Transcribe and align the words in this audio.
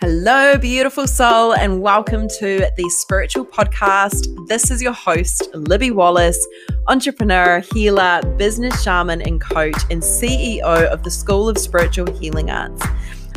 Hello, 0.00 0.56
beautiful 0.56 1.08
soul, 1.08 1.54
and 1.54 1.82
welcome 1.82 2.28
to 2.38 2.70
the 2.76 2.88
Spiritual 2.88 3.44
Podcast. 3.44 4.28
This 4.46 4.70
is 4.70 4.80
your 4.80 4.92
host, 4.92 5.48
Libby 5.54 5.90
Wallace, 5.90 6.38
entrepreneur, 6.86 7.64
healer, 7.72 8.20
business 8.36 8.80
shaman, 8.80 9.20
and 9.22 9.40
coach, 9.40 9.74
and 9.90 10.00
CEO 10.00 10.62
of 10.62 11.02
the 11.02 11.10
School 11.10 11.48
of 11.48 11.58
Spiritual 11.58 12.12
Healing 12.14 12.48
Arts. 12.48 12.80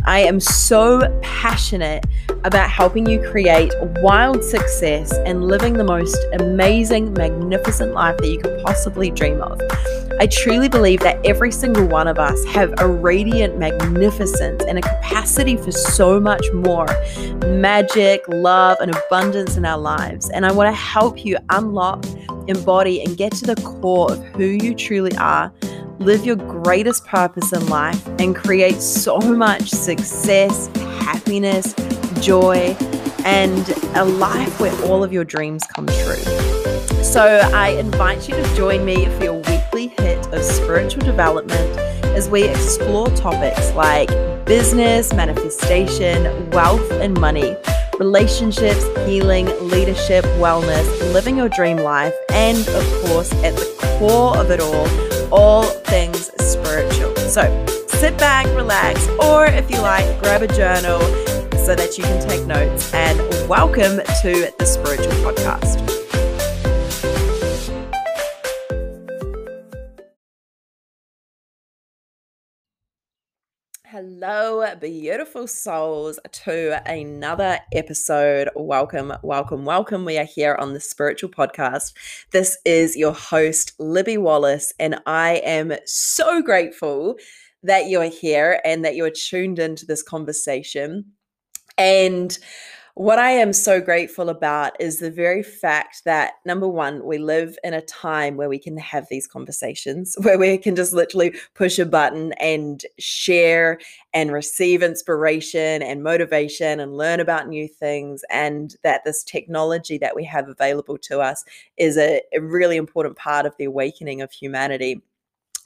I 0.05 0.19
am 0.19 0.39
so 0.39 1.01
passionate 1.23 2.05
about 2.43 2.69
helping 2.69 3.07
you 3.07 3.27
create 3.27 3.73
wild 4.03 4.43
success 4.43 5.11
and 5.25 5.43
living 5.43 5.73
the 5.73 5.83
most 5.83 6.19
amazing, 6.33 7.13
magnificent 7.13 7.93
life 7.95 8.17
that 8.17 8.27
you 8.27 8.37
could 8.37 8.63
possibly 8.63 9.09
dream 9.09 9.41
of. 9.41 9.59
I 10.21 10.27
truly 10.27 10.69
believe 10.69 10.99
that 10.99 11.19
every 11.25 11.51
single 11.51 11.87
one 11.87 12.07
of 12.07 12.19
us 12.19 12.45
have 12.45 12.75
a 12.77 12.87
radiant 12.87 13.57
magnificence 13.57 14.63
and 14.65 14.77
a 14.77 14.81
capacity 14.83 15.57
for 15.57 15.71
so 15.71 16.19
much 16.19 16.45
more 16.53 16.85
magic, 17.47 18.21
love, 18.27 18.77
and 18.81 18.95
abundance 18.95 19.57
in 19.57 19.65
our 19.65 19.79
lives. 19.79 20.29
And 20.29 20.45
I 20.45 20.51
want 20.51 20.67
to 20.67 20.79
help 20.79 21.25
you 21.25 21.37
unlock, 21.49 22.05
embody, 22.47 23.03
and 23.03 23.17
get 23.17 23.31
to 23.37 23.47
the 23.47 23.55
core 23.63 24.11
of 24.11 24.23
who 24.35 24.45
you 24.45 24.75
truly 24.75 25.17
are. 25.17 25.51
Live 25.97 26.23
your 26.23 26.35
greatest 26.35 27.03
purpose 27.07 27.51
in 27.51 27.65
life 27.65 28.07
and 28.19 28.35
create 28.35 28.79
so 28.79 29.17
much 29.17 29.69
success, 29.69 30.67
happiness, 30.99 31.73
joy, 32.23 32.77
and 33.25 33.69
a 33.95 34.05
life 34.05 34.59
where 34.59 34.85
all 34.85 35.03
of 35.03 35.11
your 35.11 35.23
dreams 35.23 35.63
come 35.75 35.87
true. 35.87 36.41
So, 37.03 37.23
I 37.23 37.69
invite 37.69 38.29
you 38.29 38.35
to 38.35 38.55
join 38.55 38.85
me 38.85 39.07
for 39.17 39.23
your 39.23 39.40
weekly 39.81 40.05
hit 40.05 40.33
of 40.33 40.43
spiritual 40.43 41.01
development 41.01 41.79
as 42.15 42.29
we 42.29 42.43
explore 42.43 43.07
topics 43.15 43.73
like 43.73 44.09
business, 44.45 45.13
manifestation, 45.13 46.49
wealth, 46.51 46.91
and 46.91 47.19
money, 47.19 47.55
relationships, 47.97 48.83
healing, 49.05 49.47
leadership, 49.69 50.23
wellness, 50.37 51.13
living 51.13 51.37
your 51.37 51.49
dream 51.49 51.77
life, 51.77 52.13
and 52.31 52.59
of 52.69 53.05
course, 53.05 53.31
at 53.43 53.55
the 53.55 53.97
core 53.97 54.37
of 54.37 54.51
it 54.51 54.59
all, 54.59 55.33
all 55.33 55.63
things 55.63 56.31
spiritual. 56.45 57.15
So, 57.15 57.65
sit 57.87 58.17
back, 58.17 58.45
relax, 58.55 59.07
or 59.23 59.45
if 59.45 59.71
you 59.71 59.79
like, 59.79 60.05
grab 60.21 60.41
a 60.41 60.47
journal 60.47 60.99
so 61.57 61.75
that 61.75 61.97
you 61.97 62.03
can 62.03 62.27
take 62.27 62.45
notes. 62.45 62.93
And 62.93 63.17
welcome 63.47 63.97
to 64.21 64.51
the 64.57 64.65
Spiritual 64.65 65.13
Podcast. 65.23 65.90
Hello, 73.91 74.65
beautiful 74.79 75.47
souls, 75.47 76.17
to 76.31 76.81
another 76.89 77.59
episode. 77.73 78.47
Welcome, 78.55 79.11
welcome, 79.21 79.65
welcome. 79.65 80.05
We 80.05 80.17
are 80.17 80.23
here 80.23 80.55
on 80.55 80.71
the 80.71 80.79
Spiritual 80.79 81.27
Podcast. 81.27 81.91
This 82.31 82.57
is 82.63 82.95
your 82.95 83.11
host, 83.11 83.73
Libby 83.79 84.17
Wallace, 84.17 84.71
and 84.79 85.01
I 85.05 85.41
am 85.43 85.73
so 85.85 86.41
grateful 86.41 87.17
that 87.63 87.87
you 87.87 87.99
are 87.99 88.05
here 88.05 88.61
and 88.63 88.85
that 88.85 88.95
you 88.95 89.03
are 89.03 89.11
tuned 89.11 89.59
into 89.59 89.85
this 89.85 90.03
conversation. 90.03 91.11
And 91.77 92.39
what 92.95 93.19
I 93.19 93.31
am 93.31 93.53
so 93.53 93.79
grateful 93.79 94.29
about 94.29 94.79
is 94.79 94.99
the 94.99 95.11
very 95.11 95.43
fact 95.43 96.03
that 96.05 96.33
number 96.45 96.67
one, 96.67 97.05
we 97.05 97.17
live 97.17 97.57
in 97.63 97.73
a 97.73 97.81
time 97.81 98.35
where 98.37 98.49
we 98.49 98.59
can 98.59 98.77
have 98.77 99.07
these 99.09 99.27
conversations, 99.27 100.15
where 100.21 100.37
we 100.37 100.57
can 100.57 100.75
just 100.75 100.93
literally 100.93 101.35
push 101.55 101.79
a 101.79 101.85
button 101.85 102.33
and 102.33 102.83
share 102.99 103.79
and 104.13 104.31
receive 104.31 104.83
inspiration 104.83 105.81
and 105.81 106.03
motivation 106.03 106.79
and 106.79 106.97
learn 106.97 107.19
about 107.19 107.47
new 107.47 107.67
things. 107.67 108.23
And 108.29 108.75
that 108.83 109.03
this 109.05 109.23
technology 109.23 109.97
that 109.99 110.15
we 110.15 110.23
have 110.25 110.49
available 110.49 110.97
to 110.99 111.21
us 111.21 111.45
is 111.77 111.97
a, 111.97 112.21
a 112.33 112.41
really 112.41 112.77
important 112.77 113.15
part 113.15 113.45
of 113.45 113.55
the 113.57 113.65
awakening 113.65 114.21
of 114.21 114.31
humanity. 114.31 115.01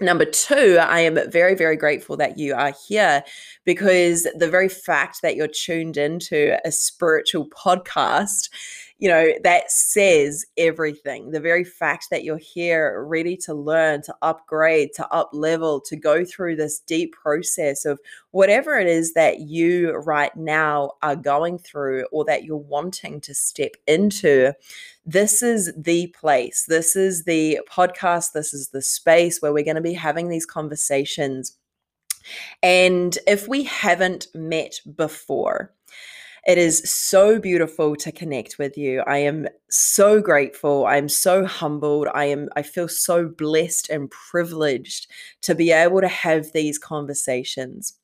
Number 0.01 0.25
two, 0.25 0.77
I 0.79 0.99
am 0.99 1.17
very, 1.31 1.55
very 1.55 1.77
grateful 1.77 2.17
that 2.17 2.37
you 2.37 2.53
are 2.53 2.73
here 2.87 3.23
because 3.63 4.27
the 4.35 4.49
very 4.49 4.67
fact 4.67 5.21
that 5.21 5.37
you're 5.37 5.47
tuned 5.47 5.95
into 5.95 6.57
a 6.65 6.71
spiritual 6.71 7.47
podcast, 7.47 8.49
you 8.97 9.09
know, 9.09 9.33
that 9.43 9.69
says 9.69 10.45
everything. 10.57 11.31
The 11.31 11.39
very 11.41 11.65
fact 11.65 12.07
that 12.11 12.23
you're 12.23 12.37
here 12.37 13.03
ready 13.05 13.35
to 13.37 13.53
learn, 13.53 14.01
to 14.03 14.15
upgrade, 14.21 14.93
to 14.95 15.07
up 15.09 15.31
level, 15.33 15.81
to 15.81 15.97
go 15.97 16.23
through 16.23 16.55
this 16.55 16.79
deep 16.79 17.13
process 17.13 17.83
of 17.83 17.99
whatever 18.31 18.79
it 18.79 18.87
is 18.87 19.13
that 19.13 19.41
you 19.41 19.91
right 19.97 20.33
now 20.37 20.91
are 21.01 21.17
going 21.17 21.57
through 21.57 22.05
or 22.13 22.23
that 22.25 22.45
you're 22.45 22.55
wanting 22.55 23.19
to 23.21 23.33
step 23.33 23.71
into 23.85 24.53
this 25.05 25.43
is 25.43 25.73
the 25.77 26.07
place. 26.07 26.65
This 26.67 26.95
is 26.95 27.25
the 27.25 27.59
podcast. 27.69 28.31
This 28.31 28.53
is 28.53 28.69
the 28.69 28.81
space 28.81 29.41
where 29.41 29.53
we're 29.53 29.65
going 29.65 29.75
to 29.75 29.81
be 29.81 29.93
having 29.93 30.29
these 30.29 30.45
conversations. 30.45 31.57
And 32.63 33.17
if 33.27 33.47
we 33.47 33.63
haven't 33.63 34.27
met 34.33 34.79
before, 34.95 35.74
it 36.45 36.57
is 36.57 36.79
so 36.89 37.39
beautiful 37.39 37.95
to 37.97 38.11
connect 38.11 38.59
with 38.59 38.77
you. 38.77 39.01
I 39.07 39.17
am 39.19 39.47
so 39.69 40.21
grateful. 40.21 40.85
I 40.85 40.97
am 40.97 41.09
so 41.09 41.45
humbled. 41.45 42.07
I 42.13 42.25
am 42.25 42.49
I 42.55 42.61
feel 42.61 42.87
so 42.87 43.27
blessed 43.27 43.89
and 43.89 44.11
privileged 44.11 45.07
to 45.41 45.55
be 45.55 45.71
able 45.71 46.01
to 46.01 46.07
have 46.07 46.51
these 46.53 46.77
conversations. 46.77 47.95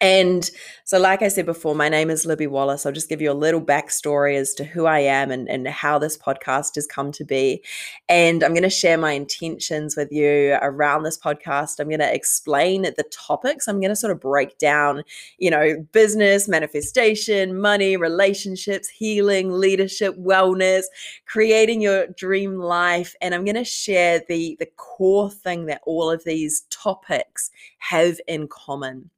And 0.00 0.48
so, 0.84 0.98
like 0.98 1.22
I 1.22 1.28
said 1.28 1.44
before, 1.44 1.74
my 1.74 1.88
name 1.88 2.08
is 2.08 2.24
Libby 2.24 2.46
Wallace. 2.46 2.86
I'll 2.86 2.92
just 2.92 3.08
give 3.08 3.20
you 3.20 3.32
a 3.32 3.34
little 3.34 3.60
backstory 3.60 4.36
as 4.36 4.54
to 4.54 4.64
who 4.64 4.86
I 4.86 5.00
am 5.00 5.32
and, 5.32 5.48
and 5.48 5.66
how 5.66 5.98
this 5.98 6.16
podcast 6.16 6.76
has 6.76 6.86
come 6.86 7.10
to 7.12 7.24
be. 7.24 7.64
And 8.08 8.44
I'm 8.44 8.52
going 8.52 8.62
to 8.62 8.70
share 8.70 8.96
my 8.96 9.12
intentions 9.12 9.96
with 9.96 10.12
you 10.12 10.56
around 10.62 11.02
this 11.02 11.18
podcast. 11.18 11.80
I'm 11.80 11.88
going 11.88 11.98
to 11.98 12.14
explain 12.14 12.82
the 12.82 13.04
topics. 13.10 13.66
I'm 13.66 13.80
going 13.80 13.90
to 13.90 13.96
sort 13.96 14.12
of 14.12 14.20
break 14.20 14.56
down, 14.58 15.02
you 15.38 15.50
know, 15.50 15.84
business, 15.92 16.46
manifestation, 16.46 17.60
money, 17.60 17.96
relationships, 17.96 18.88
healing, 18.88 19.50
leadership, 19.50 20.16
wellness, 20.16 20.84
creating 21.26 21.80
your 21.80 22.06
dream 22.16 22.56
life. 22.56 23.16
And 23.20 23.34
I'm 23.34 23.44
going 23.44 23.56
to 23.56 23.64
share 23.64 24.22
the, 24.28 24.56
the 24.60 24.68
core 24.76 25.30
thing 25.30 25.66
that 25.66 25.82
all 25.86 26.08
of 26.08 26.22
these 26.22 26.62
topics 26.70 27.50
have 27.78 28.20
in 28.28 28.46
common. 28.46 29.10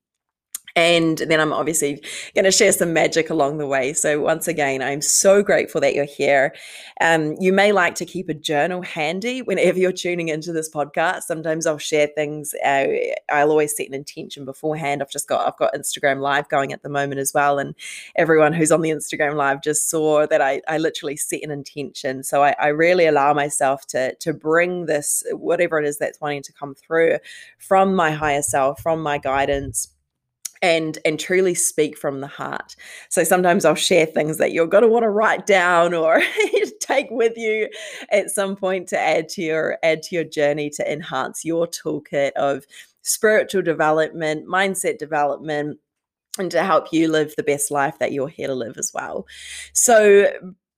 And 0.81 1.19
then 1.19 1.41
I'm 1.41 1.53
obviously 1.53 2.03
going 2.35 2.47
to 2.47 2.51
share 2.51 2.73
some 2.73 2.95
magic 2.95 3.29
along 3.29 3.59
the 3.59 3.67
way. 3.67 3.93
So, 3.93 4.19
once 4.19 4.49
again, 4.49 4.81
I'm 4.81 5.03
so 5.03 5.43
grateful 5.43 5.79
that 5.83 5.95
you're 5.95 6.07
here. 6.07 6.55
Um, 7.03 7.37
you 7.39 7.53
may 7.53 7.73
like 7.73 7.95
to 7.97 8.07
keep 8.07 8.31
a 8.31 8.35
journal 8.35 8.81
handy 8.81 9.43
whenever 9.43 9.79
you're 9.79 9.93
tuning 9.93 10.29
into 10.29 10.55
this 10.55 10.71
podcast. 10.71 11.23
Sometimes 11.23 11.67
I'll 11.67 11.77
share 11.77 12.07
things. 12.07 12.55
Uh, 12.65 12.87
I'll 13.31 13.51
always 13.51 13.77
set 13.77 13.89
an 13.89 13.95
intention 13.95 14.47
beforehand. 14.47 15.03
I've 15.03 15.11
just 15.11 15.29
got 15.29 15.47
I've 15.47 15.59
got 15.59 15.75
Instagram 15.75 16.21
Live 16.21 16.49
going 16.49 16.73
at 16.73 16.83
the 16.83 16.89
moment 16.89 17.21
as 17.21 17.33
well, 17.35 17.59
and 17.59 17.75
everyone 18.17 18.55
who's 18.55 18.73
on 18.73 18.81
the 18.81 18.91
Instagram 18.91 19.35
Live 19.35 19.63
just 19.63 19.91
saw 19.91 20.27
that 20.27 20.41
I, 20.41 20.63
I 20.67 20.79
literally 20.79 21.17
set 21.17 21.43
an 21.43 21.51
intention. 21.51 22.23
So 22.23 22.43
I, 22.43 22.57
I 22.59 22.69
really 22.69 23.07
allow 23.07 23.35
myself 23.35 23.87
to 23.89 24.15
to 24.15 24.33
bring 24.33 24.87
this 24.87 25.23
whatever 25.33 25.79
it 25.79 25.87
is 25.87 25.99
that's 25.99 26.23
wanting 26.23 26.43
to 26.45 26.55
come 26.55 26.75
through 26.75 27.19
from 27.59 27.95
my 27.95 28.13
higher 28.13 28.43
self, 28.43 28.81
from 28.81 29.03
my 29.03 29.19
guidance 29.19 29.89
and 30.63 30.99
and 31.05 31.19
truly 31.19 31.55
speak 31.55 31.97
from 31.97 32.21
the 32.21 32.27
heart. 32.27 32.77
So 33.09 33.25
sometimes 33.25 33.65
I'll 33.65 33.75
share 33.75 34.07
things 34.07 34.39
that 34.39 34.53
you're 34.53 34.67
going 34.67 34.83
to 34.83 34.89
want 34.89 35.05
to 35.05 35.11
write 35.11 35.47
down 35.47 35.95
or 35.95 36.23
take 36.81 37.11
with 37.11 37.37
you 37.37 37.69
at 38.11 38.31
some 38.31 38.57
point 38.57 38.89
to 38.89 38.99
add 38.99 39.29
to 39.31 39.43
your 39.43 39.79
add 39.83 40.03
to 40.05 40.15
your 40.15 40.25
journey 40.25 40.71
to 40.71 40.93
enhance 40.93 41.45
your 41.45 41.67
toolkit 41.67 42.33
of 42.33 42.67
spiritual 43.03 43.63
development, 43.63 44.47
mindset 44.47 44.99
development 44.99 45.79
and 46.39 46.51
to 46.51 46.63
help 46.63 46.93
you 46.93 47.09
live 47.09 47.35
the 47.37 47.43
best 47.43 47.71
life 47.71 47.99
that 47.99 48.13
you're 48.13 48.29
here 48.29 48.47
to 48.47 48.55
live 48.55 48.77
as 48.79 48.93
well. 48.95 49.27
So 49.73 50.27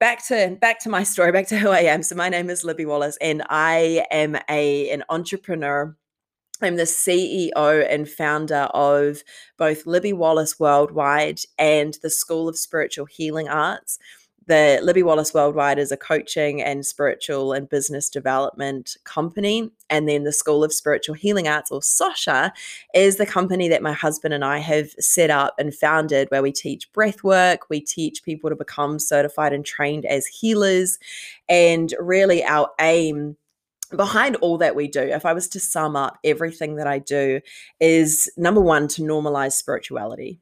back 0.00 0.26
to 0.26 0.56
back 0.60 0.80
to 0.80 0.88
my 0.88 1.02
story, 1.02 1.32
back 1.32 1.46
to 1.48 1.58
who 1.58 1.68
I 1.68 1.80
am. 1.80 2.02
So 2.02 2.14
my 2.14 2.28
name 2.28 2.50
is 2.50 2.64
Libby 2.64 2.86
Wallace 2.86 3.18
and 3.20 3.42
I 3.50 4.04
am 4.10 4.36
a 4.48 4.90
an 4.90 5.04
entrepreneur 5.08 5.96
I'm 6.62 6.76
the 6.76 6.84
CEO 6.84 7.86
and 7.90 8.08
founder 8.08 8.68
of 8.72 9.24
both 9.56 9.84
Libby 9.84 10.12
Wallace 10.12 10.60
Worldwide 10.60 11.40
and 11.58 11.98
the 12.02 12.10
School 12.10 12.48
of 12.48 12.56
Spiritual 12.56 13.06
Healing 13.06 13.48
Arts. 13.48 13.98
The 14.46 14.80
Libby 14.82 15.02
Wallace 15.02 15.34
Worldwide 15.34 15.80
is 15.80 15.90
a 15.90 15.96
coaching 15.96 16.62
and 16.62 16.86
spiritual 16.86 17.52
and 17.52 17.68
business 17.68 18.08
development 18.08 18.96
company. 19.02 19.72
And 19.90 20.08
then 20.08 20.22
the 20.22 20.32
School 20.32 20.62
of 20.62 20.72
Spiritual 20.72 21.16
Healing 21.16 21.48
Arts, 21.48 21.72
or 21.72 21.80
SOSHA, 21.80 22.52
is 22.94 23.16
the 23.16 23.26
company 23.26 23.68
that 23.68 23.82
my 23.82 23.92
husband 23.92 24.32
and 24.32 24.44
I 24.44 24.58
have 24.58 24.90
set 25.00 25.30
up 25.30 25.54
and 25.58 25.74
founded 25.74 26.28
where 26.30 26.42
we 26.42 26.52
teach 26.52 26.92
breath 26.92 27.24
work. 27.24 27.70
We 27.70 27.80
teach 27.80 28.22
people 28.22 28.50
to 28.50 28.56
become 28.56 29.00
certified 29.00 29.52
and 29.52 29.64
trained 29.64 30.04
as 30.04 30.26
healers. 30.26 30.98
And 31.48 31.92
really, 31.98 32.44
our 32.44 32.70
aim 32.80 33.36
behind 33.96 34.36
all 34.36 34.58
that 34.58 34.76
we 34.76 34.88
do, 34.88 35.00
if 35.00 35.24
I 35.24 35.32
was 35.32 35.48
to 35.48 35.60
sum 35.60 35.96
up 35.96 36.18
everything 36.24 36.76
that 36.76 36.86
I 36.86 36.98
do, 36.98 37.40
is 37.80 38.30
number 38.36 38.60
one, 38.60 38.88
to 38.88 39.02
normalize 39.02 39.52
spirituality. 39.52 40.40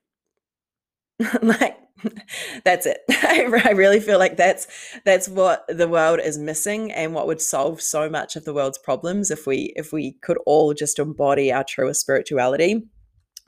like 1.43 1.77
that's 2.65 2.87
it. 2.87 3.01
I 3.11 3.73
really 3.75 4.01
feel 4.01 4.19
like 4.19 4.37
that's 4.37 4.67
that's 5.05 5.29
what 5.29 5.65
the 5.69 5.89
world 5.89 6.21
is 6.21 6.39
missing 6.39 6.93
and 6.93 7.15
what 7.15 7.27
would 7.27 7.41
solve 7.41 7.81
so 7.81 8.09
much 8.09 8.37
of 8.37 8.45
the 8.45 8.55
world's 8.55 8.79
problems 8.79 9.31
if 9.31 9.47
we 9.47 9.73
if 9.77 9.93
we 9.93 10.13
could 10.23 10.39
all 10.47 10.75
just 10.75 10.99
embody 10.99 11.53
our 11.53 11.65
truest 11.65 12.01
spirituality. 12.01 12.85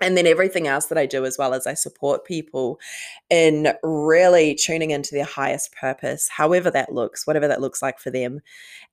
And 0.02 0.16
then 0.16 0.26
everything 0.26 0.66
else 0.66 0.86
that 0.86 0.98
I 0.98 1.06
do 1.06 1.24
as 1.24 1.38
well 1.38 1.54
as 1.54 1.66
I 1.66 1.74
support 1.74 2.24
people 2.24 2.80
in 3.30 3.72
really 3.82 4.54
tuning 4.54 4.90
into 4.90 5.14
their 5.14 5.24
highest 5.24 5.72
purpose, 5.74 6.28
however 6.28 6.70
that 6.70 6.92
looks, 6.92 7.26
whatever 7.26 7.48
that 7.48 7.60
looks 7.60 7.80
like 7.80 7.98
for 7.98 8.10
them, 8.10 8.40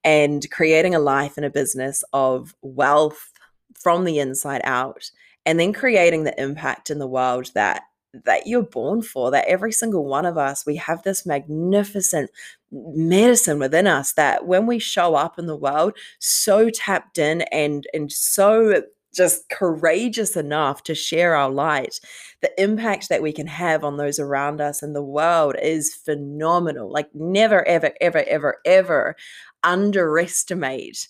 and 0.04 0.50
creating 0.52 0.96
a 0.96 1.00
life 1.00 1.36
and 1.36 1.46
a 1.46 1.50
business 1.50 2.04
of 2.14 2.56
wealth 2.62 3.32
from 3.74 4.04
the 4.04 4.20
inside 4.20 4.62
out 4.64 5.12
and 5.46 5.60
then 5.60 5.74
creating 5.74 6.24
the 6.24 6.42
impact 6.42 6.90
in 6.90 7.00
the 7.00 7.08
world 7.08 7.52
that 7.56 7.84
that 8.26 8.48
you're 8.48 8.64
born 8.64 9.04
for 9.04 9.30
that 9.30 9.46
every 9.48 9.72
single 9.72 10.04
one 10.04 10.26
of 10.26 10.36
us 10.36 10.66
we 10.66 10.76
have 10.76 11.04
this 11.04 11.28
magnificent 11.28 12.30
medicine 12.72 13.60
within 13.60 13.86
us 13.86 14.14
that 14.14 14.48
when 14.48 14.66
we 14.66 14.80
show 14.80 15.14
up 15.14 15.38
in 15.38 15.46
the 15.46 15.56
world 15.56 15.94
so 16.18 16.70
tapped 16.72 17.20
in 17.20 17.42
and 17.52 17.86
and 17.94 18.12
so 18.12 18.82
just 19.16 19.50
courageous 19.50 20.36
enough 20.36 20.84
to 20.84 20.94
share 20.94 21.36
our 21.36 21.50
light 21.50 22.00
the 22.42 22.62
impact 22.62 23.10
that 23.10 23.22
we 23.22 23.34
can 23.34 23.48
have 23.48 23.84
on 23.84 23.98
those 23.98 24.20
around 24.20 24.62
us 24.62 24.84
and 24.84 24.96
the 24.96 25.04
world 25.04 25.56
is 25.62 25.94
phenomenal 25.94 26.92
like 26.92 27.10
never 27.14 27.68
ever 27.68 27.92
ever 28.02 28.24
ever 28.28 28.58
ever 28.66 29.16
underestimate 29.64 31.08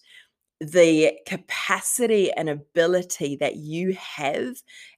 the 0.59 1.13
capacity 1.25 2.31
and 2.33 2.49
ability 2.49 3.35
that 3.37 3.55
you 3.55 3.93
have 3.93 4.57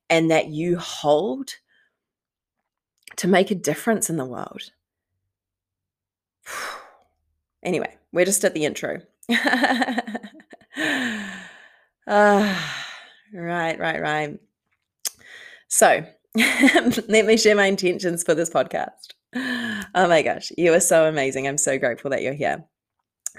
and 0.09 0.31
that 0.31 0.47
you 0.47 0.77
hold 0.77 1.55
to 3.17 3.27
make 3.27 3.51
a 3.51 3.55
difference 3.55 4.09
in 4.09 4.17
the 4.17 4.25
world. 4.25 4.71
anyway, 7.63 7.95
we're 8.11 8.25
just 8.25 8.43
at 8.43 8.53
the 8.53 8.65
intro. 8.65 9.01
uh, 12.07 12.55
right, 13.33 13.79
right, 13.79 14.01
right. 14.01 14.39
So, 15.67 16.05
let 16.35 17.25
me 17.25 17.37
share 17.37 17.55
my 17.55 17.65
intentions 17.65 18.23
for 18.23 18.33
this 18.33 18.49
podcast. 18.49 19.13
Oh 19.33 20.07
my 20.07 20.21
gosh, 20.21 20.51
you 20.57 20.73
are 20.73 20.79
so 20.79 21.07
amazing. 21.07 21.47
I'm 21.47 21.57
so 21.57 21.77
grateful 21.77 22.11
that 22.11 22.21
you're 22.21 22.33
here. 22.33 22.65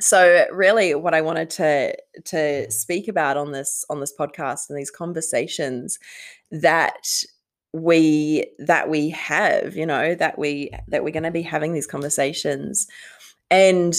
So 0.00 0.47
really 0.50 0.94
what 0.94 1.15
I 1.15 1.21
wanted 1.21 1.50
to 1.50 1.94
to 2.25 2.71
speak 2.71 3.09
about 3.09 3.37
on 3.37 3.53
this 3.53 3.85
on 3.91 4.00
this 4.00 4.12
podcast 4.19 4.71
and 4.71 4.79
these 4.79 4.91
conversations 4.91 5.99
that 6.50 7.25
we 7.73 8.47
that 8.59 8.91
we 8.91 9.09
have 9.11 9.75
you 9.75 9.87
know 9.87 10.15
that 10.15 10.39
we 10.39 10.71
that 10.89 11.03
we're 11.03 11.11
going 11.11 11.23
to 11.23 11.31
be 11.31 11.43
having 11.43 11.73
these 11.73 11.87
conversations 11.87 12.87
and 13.50 13.94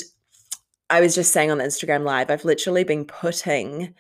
i 0.92 1.02
was 1.02 1.16
just 1.16 1.34
saying 1.34 1.50
on 1.50 1.58
the 1.58 1.64
instagram 1.64 2.04
live 2.04 2.30
i've 2.30 2.46
literally 2.46 2.84
been 2.84 3.04
putting 3.04 3.94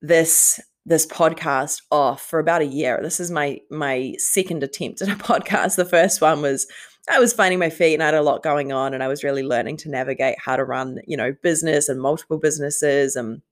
this 0.00 0.60
this 0.88 1.06
podcast 1.06 1.82
off 1.90 2.22
for 2.22 2.38
about 2.38 2.62
a 2.62 2.66
year 2.66 2.98
this 3.02 3.20
is 3.20 3.30
my 3.30 3.58
my 3.70 4.14
second 4.18 4.62
attempt 4.62 5.02
at 5.02 5.08
a 5.08 5.12
podcast 5.16 5.76
the 5.76 5.84
first 5.84 6.20
one 6.20 6.40
was 6.40 6.66
i 7.10 7.18
was 7.18 7.32
finding 7.32 7.58
my 7.58 7.70
feet 7.70 7.94
and 7.94 8.02
i 8.02 8.06
had 8.06 8.14
a 8.14 8.22
lot 8.22 8.42
going 8.42 8.72
on 8.72 8.94
and 8.94 9.02
i 9.02 9.08
was 9.08 9.22
really 9.22 9.42
learning 9.42 9.76
to 9.76 9.90
navigate 9.90 10.36
how 10.38 10.56
to 10.56 10.64
run 10.64 10.98
you 11.06 11.16
know 11.16 11.34
business 11.42 11.88
and 11.88 12.00
multiple 12.00 12.38
businesses 12.38 13.16
and 13.16 13.42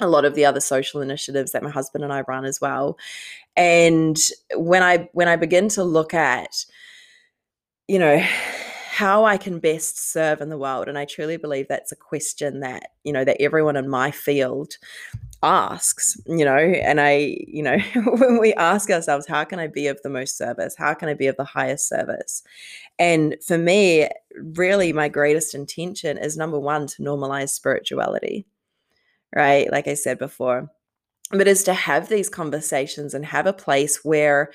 a 0.00 0.08
lot 0.08 0.24
of 0.24 0.34
the 0.34 0.44
other 0.44 0.60
social 0.60 1.00
initiatives 1.00 1.52
that 1.52 1.62
my 1.62 1.70
husband 1.70 2.04
and 2.04 2.12
I 2.12 2.22
run 2.22 2.44
as 2.44 2.60
well. 2.60 2.98
And 3.56 4.18
when 4.54 4.82
I 4.82 5.08
when 5.12 5.28
I 5.28 5.36
begin 5.36 5.68
to 5.70 5.84
look 5.84 6.12
at 6.14 6.64
you 7.88 7.98
know 7.98 8.18
how 8.90 9.24
I 9.24 9.36
can 9.36 9.58
best 9.58 10.10
serve 10.10 10.40
in 10.40 10.48
the 10.48 10.58
world 10.58 10.88
and 10.88 10.98
I 10.98 11.04
truly 11.04 11.36
believe 11.36 11.68
that's 11.68 11.92
a 11.92 11.96
question 11.96 12.60
that 12.60 12.90
you 13.04 13.12
know 13.12 13.24
that 13.24 13.40
everyone 13.40 13.76
in 13.76 13.88
my 13.88 14.10
field 14.10 14.76
asks 15.42 16.16
you 16.26 16.44
know 16.44 16.56
and 16.56 17.00
I 17.00 17.36
you 17.46 17.62
know 17.62 17.78
when 18.18 18.38
we 18.40 18.54
ask 18.54 18.90
ourselves 18.90 19.26
how 19.26 19.44
can 19.44 19.58
I 19.58 19.66
be 19.66 19.86
of 19.86 20.00
the 20.02 20.08
most 20.08 20.36
service 20.36 20.74
how 20.76 20.94
can 20.94 21.08
I 21.08 21.14
be 21.14 21.26
of 21.26 21.36
the 21.36 21.44
highest 21.44 21.88
service 21.88 22.42
and 22.98 23.36
for 23.46 23.58
me 23.58 24.08
really 24.34 24.92
my 24.92 25.08
greatest 25.08 25.54
intention 25.54 26.18
is 26.18 26.36
number 26.36 26.58
1 26.58 26.86
to 26.88 27.02
normalize 27.02 27.50
spirituality 27.50 28.46
right? 29.36 29.70
Like 29.70 29.86
I 29.86 29.94
said 29.94 30.18
before. 30.18 30.70
But 31.30 31.48
is 31.48 31.64
to 31.64 31.74
have 31.74 32.08
these 32.08 32.28
conversations 32.28 33.12
and 33.12 33.26
have 33.26 33.46
a 33.46 33.52
place 33.52 34.04
where 34.04 34.52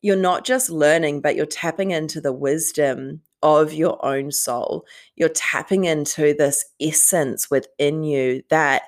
you're 0.00 0.16
not 0.16 0.44
just 0.44 0.70
learning, 0.70 1.20
but 1.20 1.36
you're 1.36 1.46
tapping 1.46 1.90
into 1.90 2.20
the 2.20 2.32
wisdom 2.32 3.20
of 3.42 3.72
your 3.72 4.02
own 4.04 4.32
soul. 4.32 4.86
You're 5.16 5.28
tapping 5.28 5.84
into 5.84 6.34
this 6.34 6.64
essence 6.80 7.50
within 7.50 8.02
you 8.02 8.42
that 8.48 8.84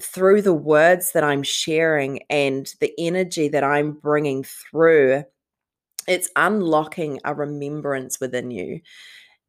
through 0.00 0.42
the 0.42 0.54
words 0.54 1.12
that 1.12 1.24
I'm 1.24 1.42
sharing 1.42 2.20
and 2.30 2.72
the 2.80 2.92
energy 2.98 3.48
that 3.48 3.64
I'm 3.64 3.92
bringing 3.92 4.44
through, 4.44 5.24
it's 6.06 6.30
unlocking 6.36 7.20
a 7.24 7.34
remembrance 7.34 8.20
within 8.20 8.50
you. 8.50 8.80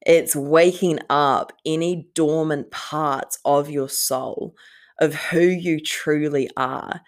It's 0.06 0.36
waking 0.36 1.00
up 1.10 1.52
any 1.66 2.08
dormant 2.14 2.72
parts 2.72 3.40
of 3.46 3.70
your 3.70 3.90
soul 3.90 4.56
of 5.00 5.16
who 5.16 5.42
you 5.42 5.80
truly 5.80 6.50
are 6.56 7.02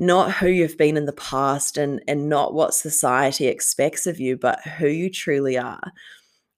not 0.00 0.32
who 0.32 0.48
you've 0.48 0.78
been 0.78 0.96
in 0.96 1.04
the 1.04 1.12
past 1.12 1.76
and 1.76 2.02
and 2.08 2.28
not 2.28 2.54
what 2.54 2.74
society 2.74 3.46
expects 3.46 4.06
of 4.06 4.18
you 4.18 4.36
but 4.36 4.58
who 4.66 4.88
you 4.88 5.10
truly 5.10 5.58
are 5.58 5.92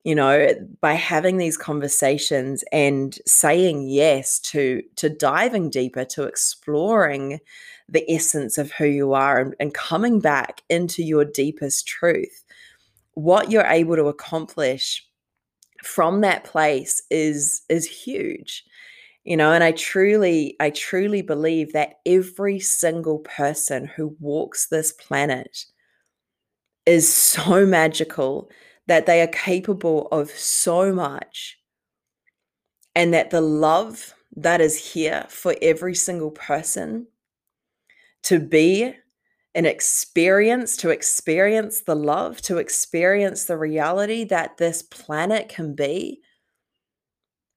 you 0.04 0.14
know 0.14 0.48
by 0.80 0.94
having 0.94 1.36
these 1.36 1.56
conversations 1.56 2.64
and 2.72 3.18
saying 3.26 3.88
yes 3.88 4.38
to 4.40 4.82
to 4.96 5.08
diving 5.08 5.70
deeper 5.70 6.04
to 6.04 6.24
exploring 6.24 7.38
the 7.88 8.04
essence 8.10 8.58
of 8.58 8.72
who 8.72 8.86
you 8.86 9.12
are 9.12 9.38
and, 9.38 9.54
and 9.60 9.74
coming 9.74 10.20
back 10.20 10.62
into 10.68 11.02
your 11.02 11.24
deepest 11.24 11.86
truth 11.86 12.44
what 13.14 13.50
you're 13.50 13.66
able 13.66 13.96
to 13.96 14.06
accomplish 14.06 15.06
from 15.82 16.20
that 16.20 16.44
place 16.44 17.02
is 17.10 17.62
is 17.68 17.86
huge 17.86 18.64
you 19.24 19.36
know 19.36 19.52
and 19.52 19.62
i 19.62 19.72
truly 19.72 20.56
i 20.60 20.70
truly 20.70 21.22
believe 21.22 21.72
that 21.72 21.94
every 22.06 22.58
single 22.58 23.18
person 23.20 23.86
who 23.86 24.16
walks 24.20 24.68
this 24.68 24.92
planet 24.92 25.66
is 26.86 27.12
so 27.12 27.64
magical 27.66 28.50
that 28.86 29.06
they 29.06 29.22
are 29.22 29.28
capable 29.28 30.08
of 30.08 30.30
so 30.30 30.92
much 30.92 31.58
and 32.94 33.14
that 33.14 33.30
the 33.30 33.40
love 33.40 34.14
that 34.36 34.60
is 34.60 34.92
here 34.92 35.26
for 35.28 35.54
every 35.62 35.94
single 35.94 36.30
person 36.30 37.06
to 38.24 38.38
be 38.38 38.94
an 39.54 39.66
experience, 39.66 40.76
to 40.78 40.90
experience 40.90 41.82
the 41.82 41.94
love, 41.94 42.40
to 42.42 42.56
experience 42.58 43.44
the 43.44 43.56
reality 43.56 44.24
that 44.24 44.56
this 44.56 44.82
planet 44.82 45.48
can 45.48 45.74
be 45.74 46.22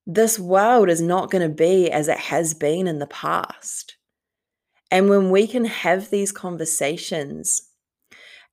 this 0.07 0.37
world 0.37 0.89
is 0.89 1.01
not 1.01 1.31
going 1.31 1.47
to 1.47 1.53
be 1.53 1.89
as 1.89 2.07
it 2.07 2.17
has 2.17 2.53
been 2.53 2.87
in 2.87 2.99
the 2.99 3.07
past. 3.07 3.97
And 4.91 5.09
when 5.09 5.31
we 5.31 5.47
can 5.47 5.65
have 5.65 6.09
these 6.09 6.31
conversations 6.31 7.69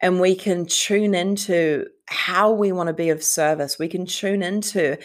and 0.01 0.21
we 0.21 0.35
can 0.35 0.67
tune 0.67 1.15
into 1.15 1.87
how 2.07 2.51
we 2.51 2.73
want 2.73 2.89
to 2.89 2.93
be 2.93 3.11
of 3.11 3.23
service, 3.23 3.79
we 3.79 3.89
can 3.89 4.07
tune 4.07 4.43
into 4.43 4.99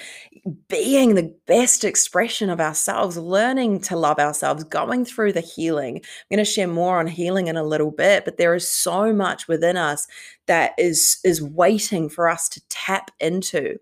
being 0.68 1.16
the 1.16 1.34
best 1.46 1.84
expression 1.84 2.50
of 2.50 2.60
ourselves, 2.60 3.18
learning 3.18 3.82
to 3.82 3.96
love 3.96 4.20
ourselves, 4.20 4.63
going 4.63 5.06
through 5.06 5.34
the 5.34 5.42
healing. 5.42 5.98
I'm 5.98 6.36
going 6.36 6.46
to 6.46 6.51
share 6.51 6.68
more 6.68 7.00
on 7.00 7.08
healing 7.08 7.48
in 7.48 7.58
a 7.58 7.63
little 7.63 7.92
bit, 7.92 8.25
but 8.25 8.38
there 8.38 8.56
is 8.56 8.70
so 8.70 9.13
much 9.13 9.48
within 9.48 9.77
us 9.77 10.08
that 10.48 10.72
is 10.77 11.20
is 11.24 11.42
waiting 11.42 12.10
for 12.10 12.30
us 12.30 12.50
to 12.50 12.62
tap 12.70 13.12
into. 13.20 13.77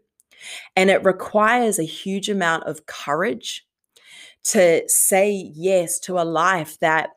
And 0.75 0.89
it 0.89 1.03
requires 1.03 1.79
a 1.79 1.83
huge 1.83 2.29
amount 2.29 2.65
of 2.65 2.85
courage 2.85 3.65
to 4.45 4.83
say 4.87 5.31
yes 5.55 5.99
to 5.99 6.19
a 6.19 6.23
life 6.23 6.79
that 6.79 7.11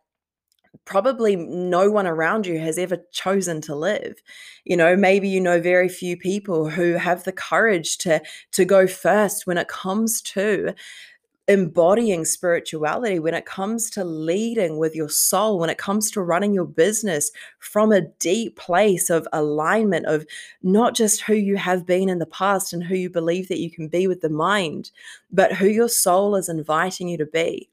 probably 0.88 1.36
no 1.36 1.90
one 1.90 2.06
around 2.06 2.46
you 2.46 2.58
has 2.58 2.78
ever 2.78 2.96
chosen 3.12 3.60
to 3.60 3.74
live 3.74 4.22
you 4.64 4.76
know 4.76 4.96
maybe 4.96 5.28
you 5.28 5.40
know 5.40 5.60
very 5.60 5.88
few 5.88 6.16
people 6.16 6.68
who 6.68 6.94
have 6.94 7.24
the 7.24 7.32
courage 7.32 7.98
to 7.98 8.20
to 8.52 8.64
go 8.64 8.86
first 8.86 9.46
when 9.46 9.58
it 9.58 9.68
comes 9.68 10.22
to 10.22 10.74
embodying 11.48 12.26
spirituality, 12.26 13.18
when 13.18 13.32
it 13.32 13.46
comes 13.46 13.88
to 13.88 14.04
leading 14.04 14.76
with 14.76 14.94
your 14.94 15.08
soul, 15.08 15.58
when 15.58 15.70
it 15.70 15.78
comes 15.78 16.10
to 16.10 16.22
running 16.22 16.52
your 16.52 16.66
business 16.66 17.30
from 17.58 17.90
a 17.90 18.02
deep 18.02 18.56
place 18.56 19.08
of 19.08 19.26
alignment 19.32 20.04
of 20.04 20.26
not 20.62 20.94
just 20.94 21.22
who 21.22 21.34
you 21.34 21.56
have 21.56 21.86
been 21.86 22.10
in 22.10 22.18
the 22.18 22.26
past 22.26 22.74
and 22.74 22.84
who 22.84 22.94
you 22.94 23.08
believe 23.08 23.48
that 23.48 23.60
you 23.60 23.70
can 23.70 23.88
be 23.88 24.06
with 24.06 24.20
the 24.20 24.28
mind, 24.28 24.90
but 25.32 25.54
who 25.54 25.66
your 25.66 25.88
soul 25.88 26.36
is 26.36 26.50
inviting 26.50 27.08
you 27.08 27.16
to 27.16 27.26
be. 27.26 27.70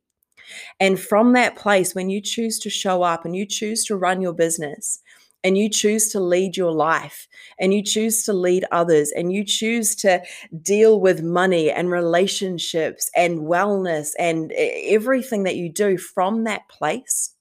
And 0.79 0.99
from 0.99 1.33
that 1.33 1.55
place, 1.55 1.95
when 1.95 2.09
you 2.09 2.21
choose 2.21 2.59
to 2.59 2.69
show 2.69 3.03
up 3.03 3.25
and 3.25 3.35
you 3.35 3.45
choose 3.45 3.83
to 3.85 3.95
run 3.95 4.21
your 4.21 4.33
business, 4.33 4.99
and 5.45 5.59
you 5.59 5.69
choose 5.69 6.09
to 6.09 6.19
lead 6.19 6.57
your 6.57 6.71
life 6.71 7.27
and 7.59 7.71
you 7.71 7.83
choose 7.83 8.23
to 8.23 8.33
lead 8.33 8.65
others 8.71 9.11
and 9.15 9.31
you 9.31 9.43
choose 9.43 9.93
to 9.93 10.19
deal 10.63 10.99
with 10.99 11.21
money 11.21 11.69
and 11.69 11.91
relationships 11.91 13.11
and 13.15 13.41
wellness 13.41 14.13
and 14.17 14.51
everything 14.53 15.43
that 15.43 15.55
you 15.55 15.71
do 15.71 15.99
from 15.99 16.45
that 16.45 16.67
place, 16.67 17.35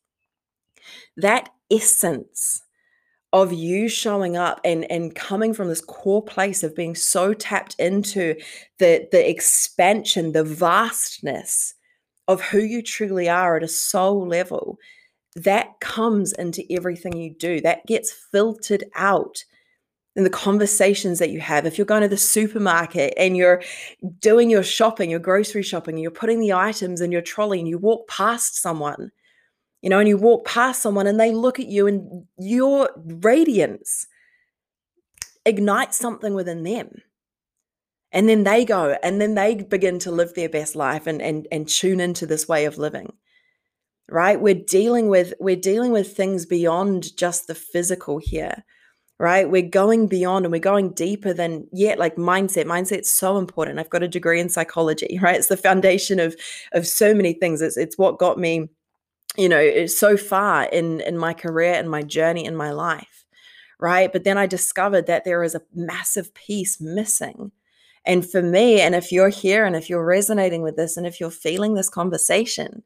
that 1.16 1.48
essence 1.70 2.60
of 3.32 3.54
you 3.54 3.88
showing 3.88 4.36
up 4.36 4.60
and 4.64 4.88
and 4.90 5.14
coming 5.14 5.54
from 5.54 5.68
this 5.68 5.80
core 5.80 6.22
place 6.22 6.62
of 6.62 6.76
being 6.76 6.94
so 6.94 7.32
tapped 7.32 7.74
into 7.78 8.36
the 8.78 9.08
the 9.10 9.28
expansion 9.28 10.30
the 10.30 10.44
vastness 10.44 11.74
of 12.28 12.40
who 12.40 12.58
you 12.58 12.82
truly 12.82 13.28
are 13.28 13.56
at 13.56 13.62
a 13.62 13.68
soul 13.68 14.26
level 14.26 14.78
that 15.36 15.80
comes 15.80 16.32
into 16.32 16.64
everything 16.70 17.16
you 17.16 17.30
do 17.30 17.60
that 17.60 17.84
gets 17.86 18.12
filtered 18.12 18.84
out 18.94 19.44
in 20.16 20.22
the 20.22 20.30
conversations 20.30 21.18
that 21.18 21.30
you 21.30 21.40
have 21.40 21.66
if 21.66 21.76
you're 21.76 21.84
going 21.84 22.02
to 22.02 22.08
the 22.08 22.16
supermarket 22.16 23.12
and 23.16 23.36
you're 23.36 23.62
doing 24.20 24.48
your 24.48 24.62
shopping 24.62 25.10
your 25.10 25.18
grocery 25.18 25.62
shopping 25.62 25.96
and 25.96 26.02
you're 26.02 26.10
putting 26.10 26.38
the 26.38 26.52
items 26.52 27.00
in 27.00 27.10
your 27.10 27.20
trolley 27.20 27.58
and 27.58 27.68
you 27.68 27.78
walk 27.78 28.06
past 28.08 28.56
someone 28.56 29.10
you 29.84 29.90
know, 29.90 29.98
and 29.98 30.08
you 30.08 30.16
walk 30.16 30.46
past 30.46 30.80
someone 30.80 31.06
and 31.06 31.20
they 31.20 31.30
look 31.30 31.60
at 31.60 31.66
you 31.66 31.86
and 31.86 32.24
your 32.38 32.88
radiance 32.96 34.06
ignites 35.44 35.98
something 35.98 36.32
within 36.32 36.62
them. 36.62 37.02
And 38.14 38.28
then 38.28 38.44
they 38.44 38.64
go 38.64 38.96
and 39.02 39.20
then 39.20 39.34
they 39.34 39.56
begin 39.56 39.98
to 40.00 40.10
live 40.10 40.32
their 40.34 40.48
best 40.48 40.74
life 40.74 41.06
and 41.06 41.20
and 41.20 41.46
and 41.52 41.68
tune 41.68 42.00
into 42.00 42.24
this 42.24 42.48
way 42.48 42.64
of 42.64 42.78
living. 42.78 43.12
Right? 44.08 44.40
We're 44.40 44.54
dealing 44.54 45.08
with 45.08 45.34
we're 45.40 45.56
dealing 45.56 45.92
with 45.92 46.16
things 46.16 46.46
beyond 46.46 47.16
just 47.16 47.46
the 47.46 47.54
physical 47.54 48.18
here 48.18 48.64
right? 49.18 49.48
We're 49.48 49.62
going 49.68 50.08
beyond 50.08 50.44
and 50.44 50.50
we're 50.50 50.58
going 50.58 50.90
deeper 50.90 51.32
than 51.32 51.68
yet 51.72 52.00
like 52.00 52.16
mindset. 52.16 52.64
Mindset's 52.64 53.10
so 53.10 53.38
important. 53.38 53.78
I've 53.78 53.88
got 53.88 54.02
a 54.02 54.08
degree 54.08 54.40
in 54.40 54.48
psychology 54.48 55.18
right? 55.22 55.36
It's 55.36 55.48
the 55.48 55.56
foundation 55.56 56.20
of 56.20 56.36
of 56.72 56.86
so 56.86 57.14
many 57.14 57.32
things. 57.34 57.60
It's 57.60 57.76
it's 57.76 57.98
what 57.98 58.18
got 58.18 58.38
me 58.38 58.68
you 59.36 59.48
know 59.48 59.86
so 59.86 60.16
far 60.16 60.64
in 60.64 61.00
in 61.00 61.18
my 61.18 61.34
career 61.34 61.74
and 61.74 61.90
my 61.90 62.02
journey 62.02 62.44
in 62.44 62.56
my 62.56 62.70
life 62.70 63.24
right? 63.80 64.12
But 64.12 64.24
then 64.24 64.38
i 64.38 64.46
discovered 64.46 65.06
that 65.06 65.24
there 65.24 65.42
is 65.42 65.54
a 65.54 65.62
massive 65.74 66.32
piece 66.34 66.80
missing 66.80 67.50
and 68.06 68.28
for 68.28 68.42
me 68.42 68.80
and 68.80 68.94
if 68.94 69.12
you're 69.12 69.28
here 69.28 69.64
and 69.64 69.76
if 69.76 69.88
you're 69.88 70.04
resonating 70.04 70.62
with 70.62 70.76
this 70.76 70.96
and 70.96 71.06
if 71.06 71.20
you're 71.20 71.30
feeling 71.30 71.74
this 71.74 71.88
conversation 71.88 72.82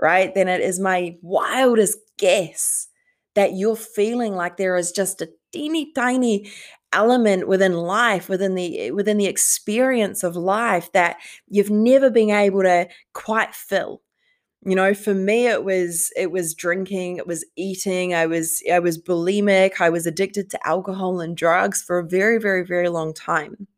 right 0.00 0.34
then 0.34 0.48
it 0.48 0.60
is 0.60 0.80
my 0.80 1.16
wildest 1.22 1.98
guess 2.18 2.88
that 3.34 3.54
you're 3.54 3.76
feeling 3.76 4.34
like 4.34 4.56
there 4.56 4.76
is 4.76 4.92
just 4.92 5.22
a 5.22 5.28
teeny 5.52 5.92
tiny 5.94 6.50
element 6.92 7.48
within 7.48 7.74
life 7.74 8.28
within 8.28 8.54
the 8.54 8.80
eh, 8.80 8.90
within 8.90 9.18
the 9.18 9.26
experience 9.26 10.22
of 10.24 10.36
life 10.36 10.90
that 10.92 11.16
you've 11.48 11.70
never 11.70 12.10
been 12.10 12.30
able 12.30 12.62
to 12.62 12.88
quite 13.12 13.54
fill. 13.54 14.02
You 14.64 14.74
know 14.74 14.94
for 14.94 15.14
me 15.14 15.46
it 15.46 15.64
was 15.64 16.10
it 16.16 16.32
was 16.32 16.54
drinking 16.54 17.18
it 17.18 17.26
was 17.26 17.44
eating 17.56 18.14
i 18.14 18.26
was 18.26 18.62
i 18.72 18.80
was 18.80 18.98
bulimic 19.00 19.80
i 19.80 19.90
was 19.90 20.06
addicted 20.06 20.50
to 20.50 20.66
alcohol 20.66 21.20
and 21.20 21.36
drugs 21.36 21.82
for 21.82 21.98
a 22.00 22.06
very 22.08 22.38
very 22.40 22.64
very 22.66 22.88
long 22.88 23.14
time 23.14 23.68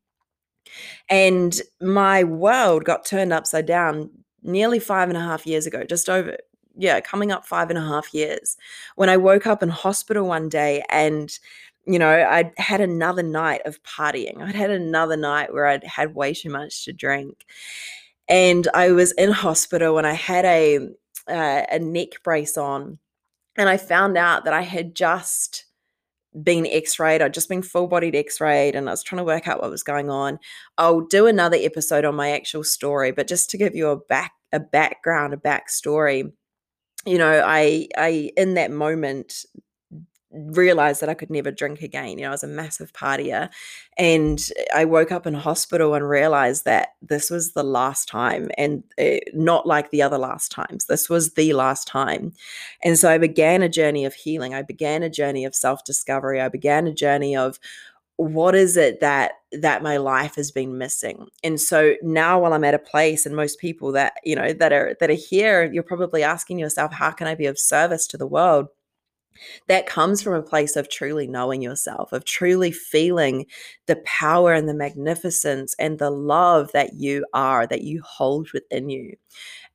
and 1.09 1.61
my 1.81 2.25
world 2.25 2.85
got 2.85 3.05
turned 3.05 3.33
upside 3.33 3.67
down 3.67 4.11
nearly 4.43 4.79
five 4.79 5.09
and 5.09 5.19
a 5.19 5.23
half 5.23 5.47
years 5.47 5.67
ago 5.67 5.85
just 5.85 6.09
over 6.09 6.37
yeah 6.77 7.01
coming 7.01 7.33
up 7.33 7.45
five 7.45 7.71
and 7.71 7.79
a 7.79 7.83
half 7.87 8.15
years 8.15 8.57
when 8.97 9.09
i 9.09 9.17
woke 9.17 9.47
up 9.47 9.63
in 9.63 9.69
hospital 9.69 10.27
one 10.27 10.49
day 10.49 10.83
and 10.91 11.39
you 11.87 11.99
know 11.99 12.27
i'd 12.31 12.53
had 12.59 12.81
another 12.81 13.23
night 13.23 13.63
of 13.65 13.83
partying. 13.83 14.41
I'd 14.43 14.55
had 14.55 14.71
another 14.71 15.17
night 15.17 15.53
where 15.53 15.67
i'd 15.67 15.85
had 15.85 16.15
way 16.15 16.35
too 16.35 16.51
much 16.51 16.85
to 16.85 16.93
drink. 16.93 17.47
And 18.29 18.69
I 18.75 18.93
was 18.93 19.13
in 19.13 19.31
hospital 19.31 19.97
and 19.97 20.07
I 20.07 20.13
had 20.13 20.45
a 20.45 20.91
uh, 21.29 21.63
a 21.71 21.79
neck 21.79 22.23
brace 22.23 22.57
on, 22.57 22.99
and 23.57 23.69
I 23.69 23.77
found 23.77 24.17
out 24.17 24.45
that 24.45 24.55
I 24.55 24.63
had 24.63 24.95
just 24.95 25.65
been 26.43 26.67
x-rayed 26.67 27.23
i'd 27.23 27.35
just 27.35 27.49
been 27.49 27.63
full-bodied 27.63 28.15
x-rayed 28.15 28.75
and 28.75 28.89
i 28.89 28.93
was 28.93 29.03
trying 29.03 29.19
to 29.19 29.25
work 29.25 29.49
out 29.49 29.61
what 29.61 29.71
was 29.71 29.83
going 29.83 30.11
on. 30.11 30.39
I'll 30.77 31.01
do 31.01 31.27
another 31.27 31.57
episode 31.61 32.05
on 32.05 32.15
my 32.15 32.31
actual 32.31 32.65
story 32.65 33.13
but 33.13 33.29
just 33.29 33.51
to 33.51 33.59
give 33.59 33.75
you 33.75 33.89
a 33.89 33.97
back 33.97 34.33
a 34.53 34.61
background 34.61 35.35
a 35.35 35.37
backstory 35.37 36.33
you 37.07 37.19
know 37.19 37.43
i 37.45 37.89
i 37.97 38.31
in 38.37 38.55
that 38.55 38.71
moment 38.71 39.45
realized 40.31 41.01
that 41.01 41.09
I 41.09 41.15
could 41.15 41.31
never 41.31 41.51
drink 41.51 41.81
again. 41.81 42.11
You 42.11 42.25
know, 42.25 42.29
I 42.29 42.33
was 42.33 42.45
a 42.45 42.49
massive 42.49 42.93
partier. 42.93 43.49
And 43.97 44.41
I 44.75 44.85
woke 44.85 45.11
up 45.11 45.27
in 45.27 45.35
hospital 45.35 45.95
and 45.95 46.09
realized 46.09 46.65
that 46.65 46.91
this 47.03 47.31
was 47.31 47.53
the 47.53 47.63
last 47.63 48.09
time 48.09 48.51
and 48.59 48.85
it, 48.97 49.25
eh, 49.27 49.31
not 49.35 49.67
like 49.67 49.91
the 49.91 50.03
other 50.03 50.19
last 50.19 50.51
times. 50.51 50.87
This 50.87 51.09
was 51.09 51.35
the 51.35 51.53
last 51.55 51.89
time. 51.89 52.33
And 52.85 52.99
so 52.99 53.11
I 53.11 53.19
began 53.19 53.63
a 53.63 53.69
journey 53.69 54.05
of 54.05 54.15
healing. 54.15 54.55
I 54.55 54.63
began 54.63 55.03
a 55.03 55.11
journey 55.11 55.45
of 55.45 55.55
self 55.55 55.85
discovery. 55.85 56.41
I 56.41 56.49
began 56.49 56.87
a 56.87 56.93
journey 56.93 57.37
of 57.37 57.59
what 58.19 58.57
is 58.57 58.77
it 58.77 58.99
that 58.99 59.33
that 59.53 59.81
my 59.81 59.97
life 59.97 60.35
has 60.35 60.51
been 60.51 60.77
missing 60.77 61.29
and 61.45 61.61
so 61.61 61.95
now 62.03 62.41
while 62.41 62.53
i'm 62.53 62.65
at 62.65 62.75
a 62.75 62.79
place 62.79 63.25
and 63.25 63.37
most 63.37 63.61
people 63.61 63.93
that 63.93 64.15
you 64.25 64.35
know 64.35 64.53
that 64.53 64.73
are 64.73 64.97
that 64.99 65.09
are 65.09 65.15
here 65.15 65.71
you're 65.73 65.85
probably 65.85 66.25
asking 66.25 66.59
yourself 66.59 66.93
how 66.93 67.13
can 67.13 67.29
i 67.29 67.35
be 67.37 67.47
of 67.47 67.57
service 67.57 68.09
to 68.09 68.17
the 68.17 68.27
world 68.27 68.67
that 69.67 69.87
comes 69.87 70.23
from 70.23 70.35
a 70.35 70.43
place 70.43 70.77
of 70.77 70.89
truly 70.89 71.27
knowing 71.27 71.63
yourself, 71.63 72.13
of 72.13 72.25
truly 72.25 72.73
feeling 72.73 73.47
the 73.87 73.97
power 74.05 74.53
and 74.53 74.69
the 74.69 74.75
magnificence 74.75 75.75
and 75.79 75.99
the 75.99 76.11
love 76.11 76.71
that 76.73 76.95
you 76.95 77.25
are, 77.35 77.67
that 77.67 77.83
you 77.83 78.03
hold 78.03 78.53
within 78.53 78.89
you. 78.89 79.17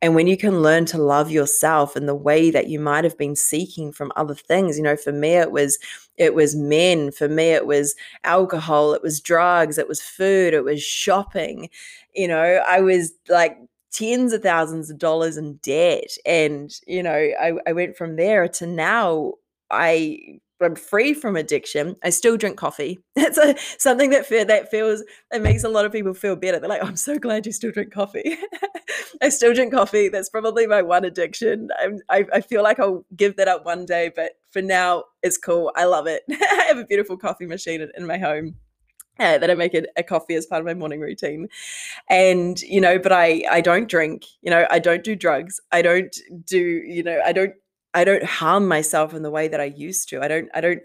And 0.02 0.16
when 0.16 0.28
you 0.28 0.36
can 0.36 0.62
learn 0.62 0.86
to 0.88 0.98
love 0.98 1.32
yourself 1.32 1.96
in 1.96 2.08
the 2.08 2.16
way 2.16 2.52
that 2.52 2.68
you 2.68 2.78
might 2.80 3.06
have 3.06 3.18
been 3.18 3.38
seeking 3.38 3.94
from 3.94 4.12
other 4.18 4.36
things, 4.36 4.78
you 4.78 4.84
know, 4.84 4.98
for 4.98 5.14
me 5.14 5.36
it 5.36 5.52
was 5.52 5.80
it 6.18 6.36
was 6.36 6.56
men, 6.56 7.12
for 7.12 7.30
me 7.30 7.52
it 7.52 7.66
was 7.66 7.96
alcohol, 8.24 8.94
it 8.94 9.02
was 9.02 9.22
drugs, 9.22 9.78
it 9.78 9.88
was 9.88 10.02
food, 10.02 10.54
it 10.54 10.64
was 10.64 10.84
shopping. 10.84 11.70
You 12.14 12.28
know, 12.28 12.62
I 12.68 12.82
was 12.82 13.14
like 13.30 13.58
tens 13.94 14.34
of 14.34 14.42
thousands 14.42 14.90
of 14.90 14.98
dollars 14.98 15.38
in 15.38 15.56
debt. 15.64 16.18
And, 16.26 16.78
you 16.86 17.02
know, 17.02 17.14
I, 17.14 17.54
I 17.66 17.72
went 17.74 17.96
from 17.96 18.16
there 18.18 18.48
to 18.50 18.68
now 18.68 19.34
I 19.74 20.40
I'm 20.64 20.76
free 20.76 21.14
from 21.14 21.36
addiction. 21.36 21.96
I 22.04 22.10
still 22.10 22.38
drink 22.38 22.58
coffee. 22.58 23.00
That's 23.16 23.38
a, 23.38 23.56
something 23.78 24.10
that 24.12 24.30
that 24.30 24.72
feels 24.72 25.04
it 25.32 25.42
makes 25.42 25.64
a 25.64 25.70
lot 25.70 25.86
of 25.86 25.92
people 25.92 26.14
feel 26.14 26.36
better. 26.36 26.60
They're 26.60 26.70
like, 26.70 26.84
"I'm 26.84 26.96
so 26.96 27.18
glad 27.20 27.46
you 27.46 27.52
still 27.52 27.72
drink 27.72 27.92
coffee." 27.94 28.38
I 29.22 29.30
still 29.30 29.54
drink 29.54 29.74
coffee. 29.74 30.10
That's 30.10 30.30
probably 30.30 30.68
my 30.68 30.82
one 30.82 31.06
addiction. 31.06 31.70
I, 32.10 32.26
I 32.34 32.42
feel 32.42 32.64
like 32.64 32.80
I'll 32.80 33.06
give 33.16 33.38
that 33.38 33.48
up 33.48 33.66
one 33.66 33.86
day, 33.86 34.12
but 34.16 34.34
for 34.52 34.62
now, 34.62 35.04
it's 35.22 35.38
cool. 35.38 35.72
I 35.76 35.86
love 35.86 36.08
it. 36.08 36.24
I 36.32 36.66
have 36.68 36.78
a 36.78 36.86
beautiful 36.86 37.18
coffee 37.18 37.46
machine 37.46 37.82
in, 37.82 37.92
in 37.98 38.08
my 38.08 38.18
home. 38.18 38.56
Uh, 39.20 39.38
that 39.38 39.52
I 39.52 39.54
make 39.54 39.76
a, 39.76 39.84
a, 39.96 40.02
coffee 40.02 40.34
as 40.34 40.48
part 40.48 40.60
of 40.62 40.66
my 40.66 40.74
morning 40.74 41.00
routine, 41.00 41.48
and 42.10 42.60
you 42.62 42.82
know, 42.82 42.98
but 42.98 43.12
I 43.12 43.44
I 43.50 43.62
don't 43.62 43.88
drink. 43.88 44.26
You 44.42 44.50
know, 44.50 44.66
I 44.72 44.80
don't 44.80 45.04
do 45.04 45.16
drugs. 45.16 45.62
I 45.72 45.84
don't 45.84 46.16
do 46.46 46.58
you 46.58 47.04
know 47.04 47.22
I 47.24 47.32
don't 47.32 47.54
I 47.94 48.04
don't 48.04 48.24
harm 48.24 48.68
myself 48.68 49.14
in 49.14 49.22
the 49.22 49.32
way 49.32 49.48
that 49.48 49.60
I 49.62 49.66
used 49.66 50.10
to. 50.10 50.22
I 50.22 50.28
don't 50.28 50.50
I 50.54 50.62
don't 50.62 50.82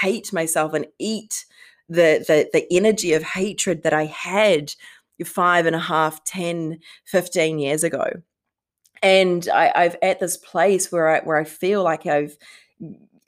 hate 0.00 0.32
myself 0.32 0.74
and 0.74 0.86
eat 0.98 1.44
the 1.88 2.24
the 2.26 2.48
the 2.52 2.66
energy 2.74 3.12
of 3.12 3.22
hatred 3.22 3.82
that 3.82 3.92
I 3.92 4.06
had 4.06 4.74
five 5.24 5.66
and 5.66 5.76
a 5.76 5.80
half, 5.80 6.24
10, 6.24 6.80
15 7.04 7.58
years 7.58 7.84
ago. 7.84 8.06
And 9.02 9.48
I, 9.52 9.72
I've 9.74 9.96
at 10.02 10.20
this 10.20 10.36
place 10.36 10.92
where 10.92 11.08
I 11.08 11.20
where 11.20 11.36
I 11.36 11.44
feel 11.44 11.82
like 11.82 12.06
I've 12.06 12.36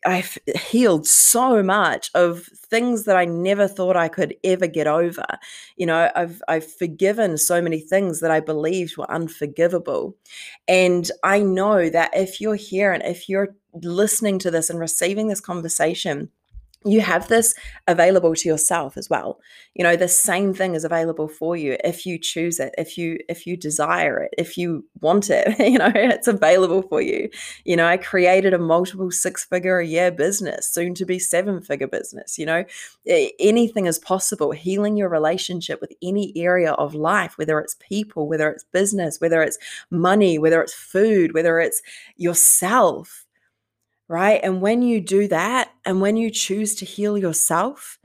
I've 0.04 0.38
healed 0.70 1.06
so 1.06 1.62
much 1.62 2.10
of 2.14 2.44
things 2.44 3.04
that 3.04 3.16
I 3.16 3.24
never 3.24 3.66
thought 3.66 3.96
I 3.96 4.08
could 4.08 4.34
ever 4.44 4.66
get 4.66 4.86
over. 4.86 5.24
You 5.76 5.86
know, 5.86 6.10
I've 6.14 6.42
I've 6.48 6.70
forgiven 6.70 7.38
so 7.38 7.62
many 7.62 7.80
things 7.80 8.20
that 8.20 8.30
I 8.30 8.40
believed 8.40 8.96
were 8.96 9.10
unforgivable. 9.10 10.16
And 10.68 11.10
I 11.22 11.40
know 11.40 11.88
that 11.90 12.10
if 12.14 12.40
you're 12.40 12.54
here 12.56 12.92
and 12.92 13.02
if 13.02 13.28
you're 13.28 13.56
listening 13.82 14.38
to 14.40 14.50
this 14.50 14.70
and 14.70 14.78
receiving 14.78 15.28
this 15.28 15.40
conversation, 15.40 16.30
you 16.84 17.00
have 17.00 17.28
this 17.28 17.54
available 17.88 18.34
to 18.34 18.48
yourself 18.48 18.96
as 18.96 19.08
well. 19.08 19.40
You 19.74 19.84
know 19.84 19.96
the 19.96 20.08
same 20.08 20.54
thing 20.54 20.74
is 20.74 20.84
available 20.84 21.28
for 21.28 21.56
you 21.56 21.76
if 21.82 22.06
you 22.06 22.18
choose 22.18 22.60
it 22.60 22.74
if 22.78 22.96
you 22.98 23.18
if 23.28 23.46
you 23.46 23.56
desire 23.56 24.18
it 24.20 24.34
if 24.38 24.56
you 24.56 24.84
want 25.00 25.30
it 25.30 25.58
you 25.72 25.78
know 25.78 25.90
it's 25.94 26.28
available 26.28 26.82
for 26.82 27.00
you. 27.00 27.30
You 27.64 27.76
know 27.76 27.86
i 27.86 27.96
created 27.96 28.54
a 28.54 28.58
multiple 28.58 29.10
six 29.10 29.44
figure 29.44 29.78
a 29.78 29.86
year 29.86 30.10
business 30.10 30.68
soon 30.68 30.94
to 30.94 31.04
be 31.04 31.18
seven 31.18 31.60
figure 31.62 31.88
business 31.88 32.38
you 32.38 32.46
know? 32.46 32.64
Anything 33.06 33.86
is 33.86 33.98
possible. 33.98 34.50
Healing 34.52 34.96
your 34.96 35.08
relationship 35.08 35.80
with 35.80 35.92
any 36.02 36.32
area 36.36 36.72
of 36.72 36.94
life 36.94 37.36
whether 37.38 37.58
it's 37.60 37.76
people 37.80 38.28
whether 38.28 38.50
it's 38.50 38.64
business 38.64 39.20
whether 39.20 39.42
it's 39.42 39.58
money 39.90 40.38
whether 40.38 40.60
it's 40.62 40.74
food 40.74 41.34
whether 41.34 41.58
it's 41.60 41.82
yourself 42.16 43.23
right? 44.08 44.40
And 44.42 44.60
when 44.60 44.82
you 44.82 45.00
do 45.00 45.28
that, 45.28 45.70
and 45.84 46.00
when 46.00 46.16
you 46.16 46.30
choose 46.30 46.74
to 46.76 46.84
heal 46.84 47.16
yourself, 47.18 47.98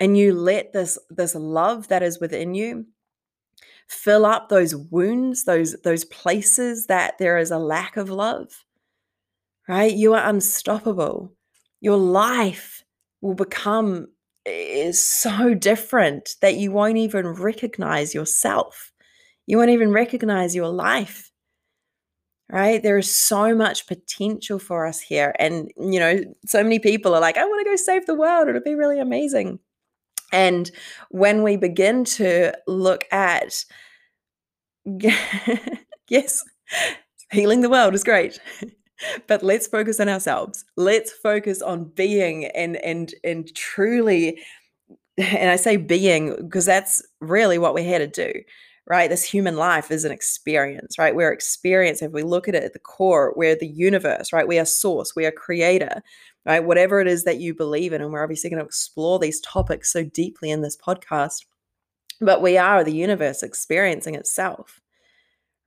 and 0.00 0.16
you 0.18 0.34
let 0.34 0.72
this 0.72 0.98
this 1.10 1.34
love 1.34 1.88
that 1.88 2.02
is 2.02 2.20
within 2.20 2.54
you 2.54 2.86
fill 3.86 4.26
up 4.26 4.48
those 4.48 4.74
wounds 4.74 5.44
those 5.44 5.76
those 5.84 6.04
places 6.06 6.86
that 6.86 7.16
there 7.18 7.38
is 7.38 7.50
a 7.52 7.58
lack 7.58 7.96
of 7.96 8.10
love 8.10 8.64
right? 9.68 9.94
You 9.94 10.14
are 10.14 10.28
unstoppable. 10.28 11.32
Your 11.80 11.96
life 11.96 12.82
will 13.20 13.34
become 13.34 14.08
is 14.46 15.04
so 15.04 15.54
different 15.54 16.36
that 16.42 16.56
you 16.56 16.70
won't 16.70 16.98
even 16.98 17.26
recognize 17.28 18.14
yourself. 18.14 18.92
You 19.46 19.58
won't 19.58 19.70
even 19.70 19.90
recognize 19.90 20.54
your 20.54 20.68
life 20.68 21.30
right? 22.50 22.82
There 22.82 22.98
is 22.98 23.14
so 23.14 23.54
much 23.54 23.86
potential 23.86 24.58
for 24.58 24.86
us 24.86 25.00
here 25.00 25.34
and 25.38 25.70
you 25.76 25.98
know 25.98 26.20
so 26.46 26.62
many 26.62 26.78
people 26.78 27.14
are 27.14 27.20
like 27.20 27.36
i 27.38 27.44
want 27.44 27.64
to 27.64 27.70
go 27.70 27.76
save 27.76 28.06
the 28.06 28.14
world 28.14 28.48
it'll 28.48 28.60
be 28.62 28.74
really 28.74 29.00
amazing. 29.00 29.58
And 30.32 30.70
when 31.10 31.44
we 31.44 31.56
begin 31.56 32.04
to 32.04 32.52
look 32.66 33.04
at 33.12 33.64
yes 36.08 36.42
healing 37.30 37.60
the 37.60 37.70
world 37.70 37.94
is 37.94 38.04
great 38.04 38.38
but 39.26 39.42
let's 39.42 39.66
focus 39.66 40.00
on 40.00 40.08
ourselves. 40.08 40.64
Let's 40.76 41.12
focus 41.12 41.62
on 41.62 41.84
being 41.94 42.46
and 42.46 42.76
and 42.76 43.14
and 43.24 43.54
truly 43.54 44.40
and 45.16 45.50
i 45.50 45.56
say 45.56 45.76
being 45.76 46.34
because 46.36 46.64
that's 46.64 47.02
really 47.20 47.58
what 47.58 47.74
we're 47.74 47.84
here 47.84 47.98
to 47.98 48.06
do 48.06 48.32
right? 48.86 49.08
This 49.08 49.24
human 49.24 49.56
life 49.56 49.90
is 49.90 50.04
an 50.04 50.12
experience 50.12 50.98
right? 50.98 51.14
We're 51.14 51.32
experience 51.32 52.02
if 52.02 52.12
we 52.12 52.22
look 52.22 52.48
at 52.48 52.54
it 52.54 52.64
at 52.64 52.72
the 52.72 52.78
core. 52.78 53.32
We're 53.36 53.56
the 53.56 53.66
universe 53.66 54.32
right? 54.32 54.48
We 54.48 54.58
are 54.58 54.64
source 54.64 55.14
we 55.16 55.26
are 55.26 55.32
creator 55.32 56.02
right? 56.46 56.64
Whatever 56.64 57.00
it 57.00 57.08
is 57.08 57.24
that 57.24 57.38
you 57.38 57.54
believe 57.54 57.92
in 57.92 58.02
and 58.02 58.12
we're 58.12 58.22
obviously 58.22 58.50
going 58.50 58.60
to 58.60 58.66
explore 58.66 59.18
these 59.18 59.40
topics 59.40 59.92
so 59.92 60.04
deeply 60.04 60.50
in 60.50 60.62
this 60.62 60.76
podcast 60.76 61.44
but 62.20 62.42
we 62.42 62.56
are 62.56 62.84
the 62.84 62.94
universe 62.94 63.42
experiencing 63.42 64.14
itself 64.14 64.80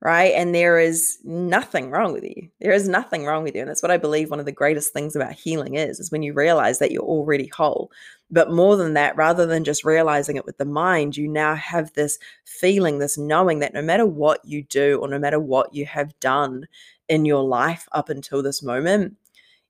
right? 0.00 0.32
And 0.34 0.54
there 0.54 0.78
is 0.78 1.18
nothing 1.24 1.90
wrong 1.90 2.12
with 2.12 2.22
you. 2.22 2.48
There 2.60 2.72
is 2.72 2.88
nothing 2.88 3.24
wrong 3.24 3.42
with 3.42 3.54
you. 3.54 3.62
And 3.62 3.68
that's 3.68 3.82
what 3.82 3.90
I 3.90 3.96
believe 3.96 4.30
one 4.30 4.38
of 4.38 4.46
the 4.46 4.52
greatest 4.52 4.92
things 4.92 5.16
about 5.16 5.32
healing 5.32 5.74
is, 5.74 5.98
is 5.98 6.12
when 6.12 6.22
you 6.22 6.32
realize 6.32 6.78
that 6.78 6.92
you're 6.92 7.02
already 7.02 7.48
whole. 7.48 7.90
But 8.30 8.52
more 8.52 8.76
than 8.76 8.94
that, 8.94 9.16
rather 9.16 9.44
than 9.44 9.64
just 9.64 9.84
realizing 9.84 10.36
it 10.36 10.44
with 10.44 10.58
the 10.58 10.64
mind, 10.64 11.16
you 11.16 11.26
now 11.26 11.56
have 11.56 11.92
this 11.94 12.18
feeling, 12.44 12.98
this 12.98 13.18
knowing 13.18 13.58
that 13.58 13.74
no 13.74 13.82
matter 13.82 14.06
what 14.06 14.44
you 14.44 14.62
do 14.64 14.98
or 15.00 15.08
no 15.08 15.18
matter 15.18 15.40
what 15.40 15.74
you 15.74 15.84
have 15.86 16.18
done 16.20 16.68
in 17.08 17.24
your 17.24 17.42
life 17.42 17.88
up 17.92 18.08
until 18.08 18.42
this 18.42 18.62
moment, 18.62 19.16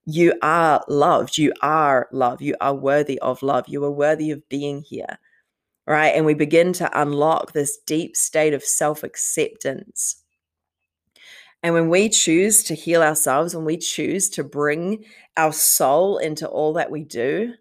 you 0.04 0.34
are 0.42 0.84
loved. 0.88 1.38
You 1.38 1.52
are 1.62 2.08
love. 2.12 2.42
You 2.42 2.54
are 2.60 2.74
worthy 2.74 3.18
of 3.20 3.42
love. 3.42 3.66
You 3.68 3.82
are 3.84 3.90
worthy 3.90 4.30
of 4.30 4.46
being 4.48 4.82
here 4.82 5.18
right? 5.88 6.08
And 6.14 6.26
we 6.26 6.34
begin 6.34 6.72
to 6.74 7.00
unlock 7.00 7.52
this 7.52 7.78
deep 7.78 8.14
state 8.14 8.52
of 8.52 8.62
self 8.62 9.02
acceptance. 9.02 10.17
And 11.62 11.74
when 11.74 11.88
we 11.88 12.08
choose 12.08 12.62
to 12.64 12.74
heal 12.74 13.02
ourselves, 13.02 13.54
when 13.54 13.64
we 13.64 13.76
choose 13.76 14.28
to 14.30 14.44
bring 14.44 15.04
our 15.36 15.52
soul 15.52 16.18
into 16.18 16.46
all 16.48 16.72
that 16.74 16.90
we 16.90 17.02
do, 17.04 17.54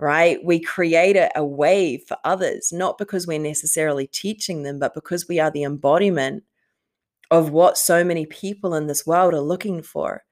right, 0.00 0.38
we 0.42 0.60
create 0.60 1.16
a, 1.16 1.30
a 1.36 1.44
way 1.44 1.98
for 1.98 2.16
others, 2.24 2.72
not 2.72 2.98
because 2.98 3.26
we're 3.26 3.38
necessarily 3.38 4.06
teaching 4.06 4.62
them, 4.62 4.78
but 4.78 4.94
because 4.94 5.28
we 5.28 5.38
are 5.38 5.50
the 5.50 5.64
embodiment 5.64 6.44
of 7.30 7.50
what 7.50 7.76
so 7.76 8.04
many 8.04 8.26
people 8.26 8.74
in 8.74 8.86
this 8.86 9.06
world 9.06 9.34
are 9.34 9.40
looking 9.40 9.82
for. 9.82 10.22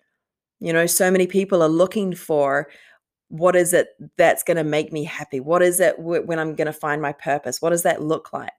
You 0.61 0.73
know, 0.73 0.87
so 0.87 1.11
many 1.11 1.27
people 1.27 1.63
are 1.63 1.69
looking 1.69 2.15
for 2.15 2.69
what 3.29 3.57
is 3.57 3.73
it 3.73 3.89
that's 4.19 4.43
going 4.43 4.59
to 4.59 4.65
make 4.65 4.93
me 4.93 5.05
happy? 5.05 5.41
What 5.41 5.63
is 5.63 5.81
it 5.81 5.97
w- 5.97 6.23
when 6.23 6.39
i'm 6.39 6.55
going 6.55 6.67
to 6.67 6.73
find 6.73 7.01
my 7.01 7.13
purpose? 7.13 7.63
What 7.63 7.71
does 7.71 7.83
that 7.83 8.03
look 8.03 8.33
like? 8.33 8.53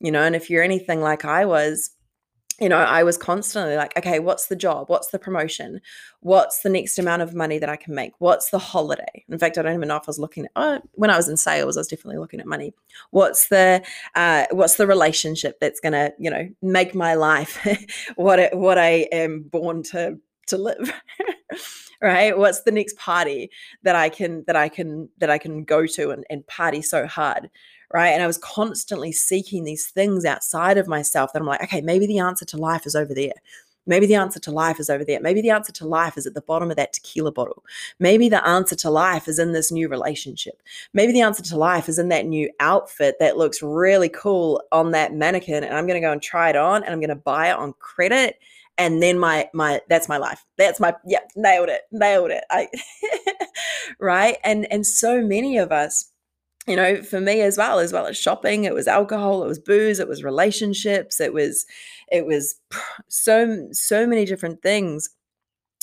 You 0.00 0.10
know 0.10 0.22
and 0.22 0.34
if 0.34 0.50
you're 0.50 0.62
anything 0.62 1.00
like 1.00 1.24
i 1.24 1.44
was 1.44 1.90
you 2.60 2.68
know 2.68 2.78
i 2.78 3.02
was 3.02 3.16
constantly 3.16 3.76
like 3.76 3.96
okay 3.96 4.18
what's 4.18 4.46
the 4.46 4.56
job? 4.56 4.88
What's 4.88 5.08
the 5.08 5.18
promotion? 5.18 5.80
What's 6.20 6.60
the 6.60 6.68
next 6.68 6.98
amount 6.98 7.22
of 7.22 7.34
money 7.34 7.58
that 7.58 7.68
i 7.68 7.76
can 7.76 7.94
make? 7.94 8.12
What's 8.18 8.50
the 8.50 8.58
holiday? 8.58 9.24
In 9.28 9.38
fact 9.38 9.58
i 9.58 9.62
don't 9.62 9.74
even 9.74 9.88
know 9.88 9.96
if 9.96 10.02
i 10.02 10.08
was 10.08 10.18
looking 10.18 10.44
at 10.44 10.50
oh, 10.56 10.80
when 10.92 11.10
i 11.10 11.16
was 11.16 11.28
in 11.28 11.36
sales 11.36 11.76
i 11.76 11.80
was 11.80 11.88
definitely 11.88 12.18
looking 12.18 12.40
at 12.40 12.46
money. 12.46 12.72
What's 13.10 13.48
the 13.48 13.82
uh, 14.14 14.46
what's 14.50 14.76
the 14.76 14.86
relationship 14.86 15.58
that's 15.60 15.80
to 15.80 16.12
you 16.18 16.30
know 16.30 16.48
make 16.62 16.94
my 16.94 17.14
life 17.14 17.66
what 18.16 18.38
it, 18.38 18.56
what 18.56 18.78
i 18.78 19.08
am 19.12 19.42
born 19.42 19.82
to 19.84 20.18
to 20.48 20.58
live? 20.58 20.92
Right? 22.02 22.36
What's 22.36 22.64
the 22.64 22.72
next 22.72 22.98
party 22.98 23.50
that 23.82 23.96
i 23.96 24.10
can 24.10 24.44
that 24.46 24.56
i 24.56 24.68
can 24.68 25.08
that 25.18 25.30
i 25.30 25.38
can 25.38 25.64
go 25.64 25.86
to 25.86 26.10
and, 26.10 26.24
and 26.28 26.46
party 26.46 26.82
so 26.82 27.06
hard 27.06 27.48
right 27.94 28.10
and 28.10 28.22
i 28.22 28.26
was 28.26 28.38
constantly 28.38 29.12
seeking 29.12 29.64
these 29.64 29.86
things 29.86 30.26
outside 30.26 30.76
of 30.76 30.86
myself 30.86 31.32
that 31.32 31.40
i'm 31.40 31.48
like 31.48 31.62
okay 31.62 31.80
maybe 31.80 32.06
the 32.06 32.18
answer 32.18 32.44
to 32.44 32.58
life 32.58 32.84
is 32.86 32.94
over 32.94 33.14
there 33.14 33.32
Maybe 33.86 34.06
the 34.06 34.14
answer 34.14 34.40
to 34.40 34.50
life 34.50 34.80
is 34.80 34.88
over 34.88 35.04
there. 35.04 35.20
Maybe 35.20 35.42
the 35.42 35.50
answer 35.50 35.72
to 35.72 35.86
life 35.86 36.16
is 36.16 36.26
at 36.26 36.34
the 36.34 36.40
bottom 36.40 36.70
of 36.70 36.76
that 36.76 36.92
tequila 36.94 37.32
bottle. 37.32 37.64
Maybe 37.98 38.28
the 38.28 38.46
answer 38.46 38.74
to 38.76 38.90
life 38.90 39.28
is 39.28 39.38
in 39.38 39.52
this 39.52 39.70
new 39.70 39.88
relationship. 39.88 40.62
Maybe 40.94 41.12
the 41.12 41.20
answer 41.20 41.42
to 41.42 41.56
life 41.56 41.88
is 41.88 41.98
in 41.98 42.08
that 42.08 42.26
new 42.26 42.50
outfit 42.60 43.16
that 43.20 43.36
looks 43.36 43.62
really 43.62 44.08
cool 44.08 44.62
on 44.72 44.92
that 44.92 45.12
mannequin. 45.12 45.64
And 45.64 45.76
I'm 45.76 45.86
going 45.86 46.00
to 46.00 46.06
go 46.06 46.12
and 46.12 46.22
try 46.22 46.50
it 46.50 46.56
on 46.56 46.82
and 46.82 46.92
I'm 46.92 47.00
going 47.00 47.08
to 47.10 47.14
buy 47.14 47.50
it 47.50 47.56
on 47.56 47.74
credit 47.74 48.38
and 48.76 49.00
then 49.00 49.16
my 49.16 49.48
my 49.54 49.80
that's 49.88 50.08
my 50.08 50.16
life 50.16 50.44
that's 50.58 50.80
my 50.80 50.92
yeah 51.06 51.20
nailed 51.36 51.68
it 51.68 51.82
nailed 51.92 52.32
it 52.32 52.42
i 52.50 52.66
right 54.00 54.36
and 54.42 54.66
and 54.72 54.84
so 54.84 55.22
many 55.22 55.58
of 55.58 55.70
us 55.70 56.10
you 56.66 56.76
know 56.76 57.02
for 57.02 57.20
me 57.20 57.40
as 57.42 57.58
well 57.58 57.78
as 57.78 57.92
well 57.92 58.06
as 58.06 58.16
shopping 58.16 58.64
it 58.64 58.74
was 58.74 58.88
alcohol 58.88 59.42
it 59.42 59.46
was 59.46 59.58
booze 59.58 60.00
it 60.00 60.08
was 60.08 60.24
relationships 60.24 61.20
it 61.20 61.32
was 61.32 61.66
it 62.10 62.26
was 62.26 62.56
so 63.08 63.68
so 63.72 64.06
many 64.06 64.24
different 64.24 64.62
things. 64.62 65.10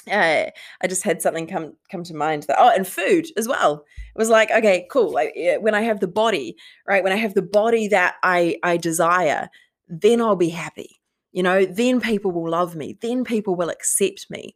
Uh, 0.10 0.50
I 0.82 0.88
just 0.88 1.04
had 1.04 1.22
something 1.22 1.46
come 1.46 1.74
come 1.92 2.04
to 2.06 2.16
mind 2.16 2.44
that 2.44 2.58
oh 2.60 2.72
and 2.76 2.88
food 2.88 3.28
as 3.38 3.48
well. 3.48 3.86
It 4.16 4.18
was 4.18 4.30
like 4.30 4.50
okay 4.50 4.88
cool 4.90 5.14
when 5.14 5.76
I 5.76 5.82
have 5.82 6.00
the 6.00 6.08
body 6.08 6.56
right 6.88 7.04
when 7.04 7.14
I 7.14 7.18
have 7.18 7.36
the 7.36 7.44
body 7.44 7.88
that 7.90 8.16
I 8.24 8.58
I 8.64 8.78
desire 8.78 9.50
then 9.88 10.22
I'll 10.22 10.38
be 10.38 10.50
happy. 10.50 11.02
You 11.34 11.44
know, 11.44 11.66
then 11.66 12.02
people 12.02 12.32
will 12.32 12.50
love 12.50 12.76
me, 12.76 12.98
then 13.02 13.24
people 13.24 13.56
will 13.56 13.70
accept 13.70 14.28
me. 14.30 14.56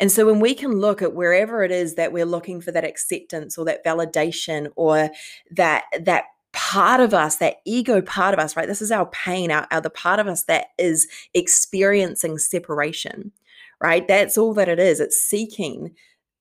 And 0.00 0.10
so 0.10 0.26
when 0.26 0.40
we 0.40 0.54
can 0.54 0.72
look 0.72 1.02
at 1.02 1.14
wherever 1.14 1.62
it 1.62 1.70
is 1.70 1.94
that 1.94 2.12
we're 2.12 2.24
looking 2.24 2.60
for 2.60 2.72
that 2.72 2.84
acceptance 2.84 3.58
or 3.58 3.64
that 3.64 3.84
validation 3.84 4.68
or 4.76 5.10
that 5.50 5.84
that 6.00 6.24
part 6.52 7.00
of 7.00 7.14
us, 7.14 7.36
that 7.36 7.56
ego 7.64 8.00
part 8.00 8.34
of 8.34 8.40
us, 8.40 8.56
right? 8.56 8.66
This 8.66 8.82
is 8.82 8.90
our 8.90 9.06
pain, 9.06 9.50
our, 9.50 9.66
our 9.70 9.80
the 9.80 9.90
part 9.90 10.18
of 10.18 10.26
us 10.26 10.44
that 10.44 10.68
is 10.78 11.06
experiencing 11.34 12.38
separation, 12.38 13.32
right? 13.80 14.06
That's 14.08 14.38
all 14.38 14.54
that 14.54 14.68
it 14.68 14.78
is. 14.78 15.00
It's 15.00 15.20
seeking 15.20 15.94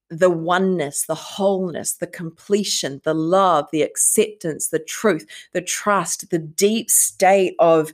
the 0.10 0.30
oneness, 0.30 1.06
the 1.06 1.16
wholeness, 1.16 1.94
the 1.94 2.08
completion, 2.08 3.02
the 3.04 3.13
love, 3.13 3.68
the 3.72 3.82
acceptance, 3.82 4.70
the 4.70 4.80
truth, 4.80 5.26
the 5.54 5.62
trust, 5.62 6.30
the 6.30 6.40
deep 6.40 6.90
state 6.90 7.56
of 7.60 7.94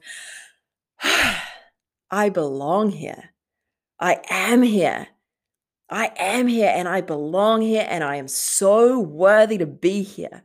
I 2.11 2.29
belong 2.29 2.91
here. 2.91 3.31
I 3.99 4.19
am 4.29 4.61
here. 4.61 5.07
I 5.93 6.11
am 6.17 6.47
here 6.47 6.71
and 6.73 6.87
I 6.87 7.01
belong 7.01 7.61
here 7.61 7.85
and 7.87 8.03
I 8.03 8.15
am 8.15 8.27
so 8.27 8.99
worthy 8.99 9.57
to 9.59 9.67
be 9.67 10.01
here. 10.01 10.43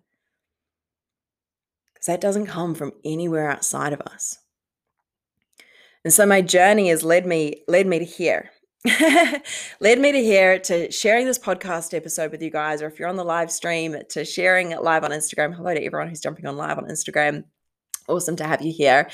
Because 1.95 2.07
that 2.07 2.21
doesn't 2.21 2.47
come 2.47 2.75
from 2.75 2.93
anywhere 3.05 3.51
outside 3.51 3.93
of 3.93 4.01
us. 4.03 4.39
And 6.05 6.13
so 6.13 6.27
my 6.27 6.43
journey 6.43 6.91
has 6.91 7.03
led 7.03 7.27
me 7.27 7.65
led 7.67 7.87
me 7.87 7.99
to 7.99 8.05
here. 8.05 8.51
led 9.81 9.99
me 9.99 10.13
to 10.13 10.23
here 10.23 10.59
to 10.61 10.91
sharing 10.93 11.27
this 11.27 11.39
podcast 11.39 11.95
episode 11.95 12.31
with 12.31 12.43
you 12.43 12.51
guys, 12.51 12.81
or 12.81 12.87
if 12.87 12.99
you're 12.99 13.09
on 13.09 13.17
the 13.17 13.25
live 13.25 13.51
stream, 13.51 13.97
to 14.11 14.25
sharing 14.25 14.71
it 14.71 14.83
live 14.83 15.03
on 15.03 15.11
Instagram. 15.11 15.55
Hello 15.55 15.75
to 15.75 15.83
everyone 15.83 16.09
who's 16.09 16.21
jumping 16.21 16.47
on 16.47 16.57
live 16.57 16.79
on 16.79 16.85
Instagram 16.85 17.45
awesome 18.09 18.37
to 18.37 18.45
have 18.45 18.63
you 18.63 18.73
here 18.73 19.09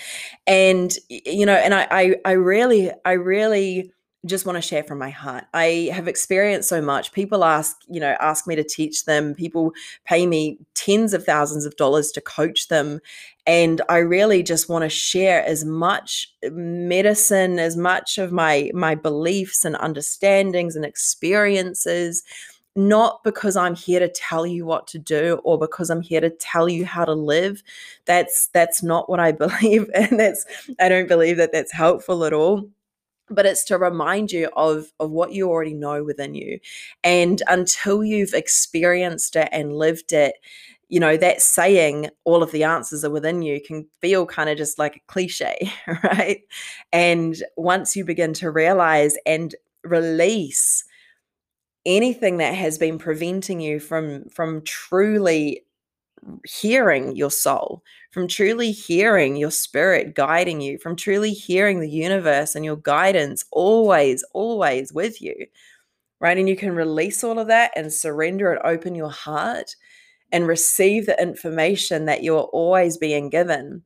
and 0.47 0.99
you 1.09 1.45
know 1.45 1.55
and 1.55 1.75
I, 1.75 1.87
I 1.91 2.17
i 2.25 2.33
really 2.33 2.93
i 3.05 3.13
really 3.13 3.93
just 4.27 4.47
want 4.47 4.57
to 4.57 4.63
share 4.63 4.83
from 4.83 4.99
my 4.99 5.11
heart 5.11 5.45
i 5.55 5.91
have 5.93 6.09
experienced 6.09 6.69
so 6.69 6.81
much 6.81 7.13
people 7.13 7.45
ask 7.45 7.77
you 7.89 8.01
know 8.01 8.17
ask 8.21 8.47
me 8.47 8.55
to 8.55 8.65
teach 8.65 9.05
them 9.05 9.35
people 9.35 9.73
pay 10.05 10.27
me 10.27 10.59
tens 10.75 11.13
of 11.15 11.25
thousands 11.25 11.65
of 11.65 11.77
dollars 11.77 12.11
to 12.11 12.21
coach 12.21 12.69
them 12.69 13.01
and 13.47 13.81
i 13.89 13.99
really 13.99 14.43
just 14.43 14.69
want 14.69 14.83
to 14.83 14.89
share 14.89 15.45
as 15.45 15.65
much 15.65 16.27
uh, 16.47 16.51
medicine 16.51 17.59
as 17.59 17.77
much 17.77 18.19
of 18.19 18.33
my 18.33 18.71
my 18.75 18.95
beliefs 18.95 19.65
and 19.65 19.77
understandings 19.77 20.77
and 20.77 20.85
experiences 20.85 22.23
not 22.77 23.23
because 23.23 23.57
I'm 23.57 23.77
here 23.77 24.01
to 24.01 24.09
tell 24.09 24.47
you 24.47 24.67
what 24.67 24.87
to 24.89 24.99
do 24.99 25.41
or 25.45 25.59
because 25.59 25.91
I'm 25.91 26.01
here 26.01 26.21
to 26.21 26.31
tell 26.31 26.69
you 26.69 26.85
how 26.85 27.05
to 27.05 27.15
live. 27.15 27.63
That's 28.05 28.49
that's 28.49 28.83
not 28.83 29.09
what 29.09 29.21
I 29.21 29.33
believe 29.45 29.89
and 29.95 30.19
that's 30.19 30.45
I 30.81 30.89
don't 30.89 31.09
believe 31.09 31.37
that 31.37 31.53
that's 31.53 31.73
helpful 31.73 32.25
at 32.25 32.33
all. 32.33 32.69
But 33.31 33.47
it's 33.47 33.65
to 33.65 33.79
remind 33.79 34.33
you 34.33 34.51
of 34.57 34.87
of 35.01 35.11
what 35.11 35.33
you 35.33 35.49
already 35.49 35.75
know 35.75 36.05
within 36.05 36.35
you. 36.35 36.59
And 37.03 37.43
until 37.49 38.05
you've 38.05 38.35
experienced 38.35 39.37
it 39.37 39.49
and 39.53 39.77
lived 39.77 40.13
it 40.13 40.35
you 40.89 41.01
know 41.01 41.17
that 41.17 41.41
saying 41.41 42.09
all 42.25 42.43
of 42.43 42.53
the 42.53 42.63
answers 42.65 43.05
are 43.05 43.11
within 43.11 43.43
you 43.43 43.61
can 43.61 43.87
feel 44.01 44.27
kind 44.27 44.51
of 44.51 44.59
just 44.59 44.79
like 44.79 44.97
a 44.97 45.01
cliche 45.07 45.57
right? 46.05 46.43
And 46.93 47.37
once 47.57 47.97
you 47.97 48.05
begin 48.05 48.33
to 48.35 48.51
realize 48.51 49.17
and 49.27 49.55
release 49.83 50.85
anything 51.87 52.39
that 52.39 52.55
has 52.55 52.79
been 52.79 52.99
preventing 52.99 53.61
you 53.61 53.79
from 53.79 54.29
from 54.31 54.63
truly 54.63 55.63
hearing 56.45 57.17
your 57.17 57.31
soul, 57.31 57.83
from 58.11 58.29
truly 58.29 58.71
hearing 58.71 59.37
your 59.37 59.51
spirit 59.51 60.15
guiding 60.15 60.61
you, 60.61 60.79
from 60.79 60.97
truly 60.97 61.33
hearing 61.33 61.81
the 61.81 61.91
universe 61.91 62.55
and 62.55 62.65
your 62.65 62.77
guidance 62.77 63.45
always, 63.51 64.25
always 64.33 64.93
with 64.93 65.21
you. 65.21 65.47
Right. 66.21 66.39
And 66.39 66.49
you 66.49 66.57
can 66.57 66.75
release 66.75 67.23
all 67.23 67.39
of 67.39 67.49
that 67.49 67.73
and 67.77 67.93
surrender 67.93 68.53
and 68.53 68.63
open 68.65 68.95
your 68.95 69.11
heart 69.11 69.77
and 70.33 70.47
receive 70.47 71.07
the 71.07 71.21
information 71.21 72.07
that 72.07 72.23
you're 72.23 72.49
always 72.53 72.97
being 72.97 73.29
given. 73.29 73.83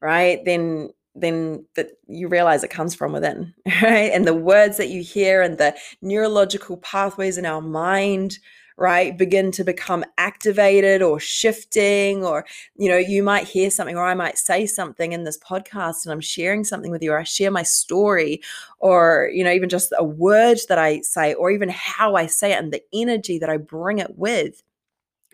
Right. 0.00 0.44
Then 0.44 0.90
then 1.14 1.64
that 1.76 1.90
you 2.08 2.26
realize 2.26 2.64
it 2.64 2.70
comes 2.70 2.94
from 2.94 3.12
within, 3.12 3.54
right? 3.82 4.10
And 4.12 4.26
the 4.26 4.34
words 4.34 4.76
that 4.78 4.88
you 4.88 5.02
hear 5.02 5.42
and 5.42 5.58
the 5.58 5.76
neurological 6.02 6.78
pathways 6.78 7.38
in 7.38 7.46
our 7.46 7.60
mind 7.60 8.38
right 8.76 9.16
begin 9.16 9.52
to 9.52 9.62
become 9.62 10.04
activated 10.18 11.00
or 11.00 11.20
shifting 11.20 12.24
or 12.24 12.44
you 12.76 12.88
know 12.88 12.96
you 12.96 13.22
might 13.22 13.46
hear 13.46 13.70
something 13.70 13.96
or 13.96 14.04
i 14.04 14.14
might 14.14 14.36
say 14.36 14.66
something 14.66 15.12
in 15.12 15.24
this 15.24 15.38
podcast 15.38 16.04
and 16.04 16.12
i'm 16.12 16.20
sharing 16.20 16.64
something 16.64 16.90
with 16.90 17.02
you 17.02 17.12
or 17.12 17.18
i 17.18 17.22
share 17.22 17.50
my 17.50 17.62
story 17.62 18.40
or 18.80 19.30
you 19.32 19.44
know 19.44 19.52
even 19.52 19.68
just 19.68 19.92
a 19.96 20.04
word 20.04 20.58
that 20.68 20.78
i 20.78 21.00
say 21.02 21.34
or 21.34 21.50
even 21.50 21.68
how 21.68 22.16
i 22.16 22.26
say 22.26 22.52
it 22.52 22.58
and 22.58 22.72
the 22.72 22.82
energy 22.92 23.38
that 23.38 23.48
i 23.48 23.56
bring 23.56 23.98
it 23.98 24.18
with 24.18 24.62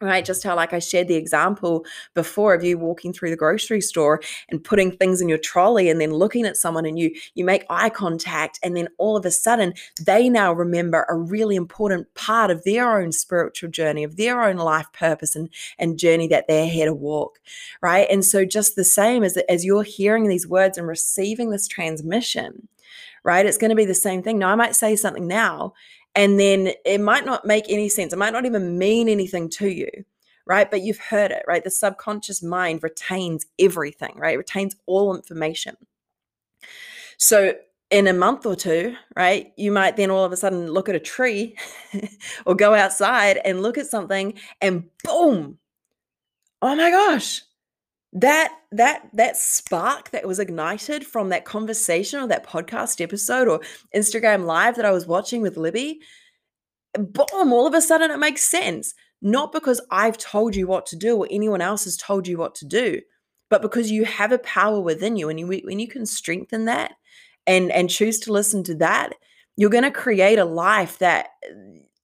right 0.00 0.24
just 0.24 0.42
how 0.42 0.54
like 0.56 0.72
i 0.72 0.78
shared 0.78 1.08
the 1.08 1.14
example 1.14 1.84
before 2.14 2.54
of 2.54 2.64
you 2.64 2.78
walking 2.78 3.12
through 3.12 3.30
the 3.30 3.36
grocery 3.36 3.80
store 3.80 4.20
and 4.48 4.64
putting 4.64 4.90
things 4.90 5.20
in 5.20 5.28
your 5.28 5.38
trolley 5.38 5.88
and 5.88 6.00
then 6.00 6.12
looking 6.12 6.46
at 6.46 6.56
someone 6.56 6.86
and 6.86 6.98
you 6.98 7.14
you 7.34 7.44
make 7.44 7.64
eye 7.70 7.90
contact 7.90 8.58
and 8.62 8.76
then 8.76 8.88
all 8.98 9.16
of 9.16 9.24
a 9.24 9.30
sudden 9.30 9.72
they 10.04 10.28
now 10.28 10.52
remember 10.52 11.06
a 11.08 11.16
really 11.16 11.56
important 11.56 12.12
part 12.14 12.50
of 12.50 12.62
their 12.64 13.00
own 13.00 13.12
spiritual 13.12 13.70
journey 13.70 14.04
of 14.04 14.16
their 14.16 14.42
own 14.42 14.56
life 14.56 14.86
purpose 14.92 15.36
and 15.36 15.48
and 15.78 15.98
journey 15.98 16.26
that 16.28 16.46
they're 16.48 16.66
here 16.66 16.86
to 16.86 16.94
walk 16.94 17.38
right? 17.80 18.06
And 18.10 18.24
so 18.24 18.44
just 18.44 18.76
the 18.76 18.84
same 18.84 19.22
as 19.22 19.36
as 19.48 19.64
you're 19.64 19.82
hearing 19.82 20.28
these 20.28 20.46
words 20.46 20.78
and 20.78 20.86
receiving 20.86 21.50
this 21.50 21.68
transmission 21.68 22.68
right? 23.22 23.44
It's 23.44 23.58
going 23.58 23.68
to 23.68 23.76
be 23.76 23.84
the 23.84 23.94
same 23.94 24.22
thing. 24.22 24.38
Now 24.38 24.48
i 24.48 24.54
might 24.54 24.74
say 24.74 24.96
something 24.96 25.26
now 25.26 25.74
and 26.14 26.38
then 26.38 26.72
it 26.84 27.00
might 27.00 27.24
not 27.24 27.46
make 27.46 27.64
any 27.68 27.88
sense. 27.88 28.12
It 28.12 28.18
might 28.18 28.32
not 28.32 28.46
even 28.46 28.78
mean 28.78 29.08
anything 29.08 29.48
to 29.50 29.68
you, 29.68 29.90
right? 30.46 30.70
But 30.70 30.82
you've 30.82 30.98
heard 30.98 31.30
it, 31.30 31.44
right? 31.46 31.62
The 31.62 31.70
subconscious 31.70 32.42
mind 32.42 32.82
retains 32.82 33.46
everything, 33.58 34.14
right? 34.16 34.34
It 34.34 34.38
retains 34.38 34.76
all 34.86 35.14
information. 35.14 35.76
So 37.16 37.54
in 37.90 38.06
a 38.06 38.12
month 38.12 38.46
or 38.46 38.56
two, 38.56 38.96
right, 39.16 39.52
you 39.56 39.72
might 39.72 39.96
then 39.96 40.10
all 40.10 40.24
of 40.24 40.32
a 40.32 40.36
sudden 40.36 40.70
look 40.70 40.88
at 40.88 40.94
a 40.94 41.00
tree 41.00 41.56
or 42.46 42.54
go 42.54 42.74
outside 42.74 43.40
and 43.44 43.62
look 43.62 43.78
at 43.78 43.86
something 43.86 44.34
and 44.60 44.84
boom, 45.04 45.58
oh 46.62 46.76
my 46.76 46.90
gosh, 46.90 47.42
that 48.12 48.52
that 48.72 49.08
that 49.12 49.36
spark 49.36 50.10
that 50.10 50.26
was 50.26 50.38
ignited 50.38 51.06
from 51.06 51.28
that 51.28 51.44
conversation 51.44 52.20
or 52.20 52.26
that 52.26 52.46
podcast 52.46 53.00
episode 53.00 53.46
or 53.46 53.60
Instagram 53.94 54.44
live 54.46 54.76
that 54.76 54.84
I 54.84 54.90
was 54.90 55.06
watching 55.06 55.42
with 55.42 55.56
Libby, 55.56 56.00
boom, 56.94 57.52
all 57.52 57.66
of 57.66 57.74
a 57.74 57.80
sudden 57.80 58.10
it 58.10 58.18
makes 58.18 58.42
sense. 58.42 58.94
Not 59.22 59.52
because 59.52 59.80
I've 59.90 60.18
told 60.18 60.56
you 60.56 60.66
what 60.66 60.86
to 60.86 60.96
do 60.96 61.16
or 61.16 61.28
anyone 61.30 61.60
else 61.60 61.84
has 61.84 61.96
told 61.96 62.26
you 62.26 62.38
what 62.38 62.54
to 62.56 62.66
do, 62.66 63.00
but 63.48 63.62
because 63.62 63.90
you 63.90 64.04
have 64.04 64.32
a 64.32 64.38
power 64.38 64.80
within 64.80 65.16
you 65.16 65.28
and 65.28 65.38
you, 65.38 65.46
when 65.46 65.78
you 65.78 65.88
can 65.88 66.06
strengthen 66.06 66.64
that 66.64 66.92
and 67.46 67.70
and 67.70 67.90
choose 67.90 68.18
to 68.20 68.32
listen 68.32 68.64
to 68.64 68.74
that, 68.76 69.12
you're 69.56 69.70
going 69.70 69.84
to 69.84 69.90
create 69.90 70.38
a 70.38 70.44
life 70.44 70.98
that 70.98 71.28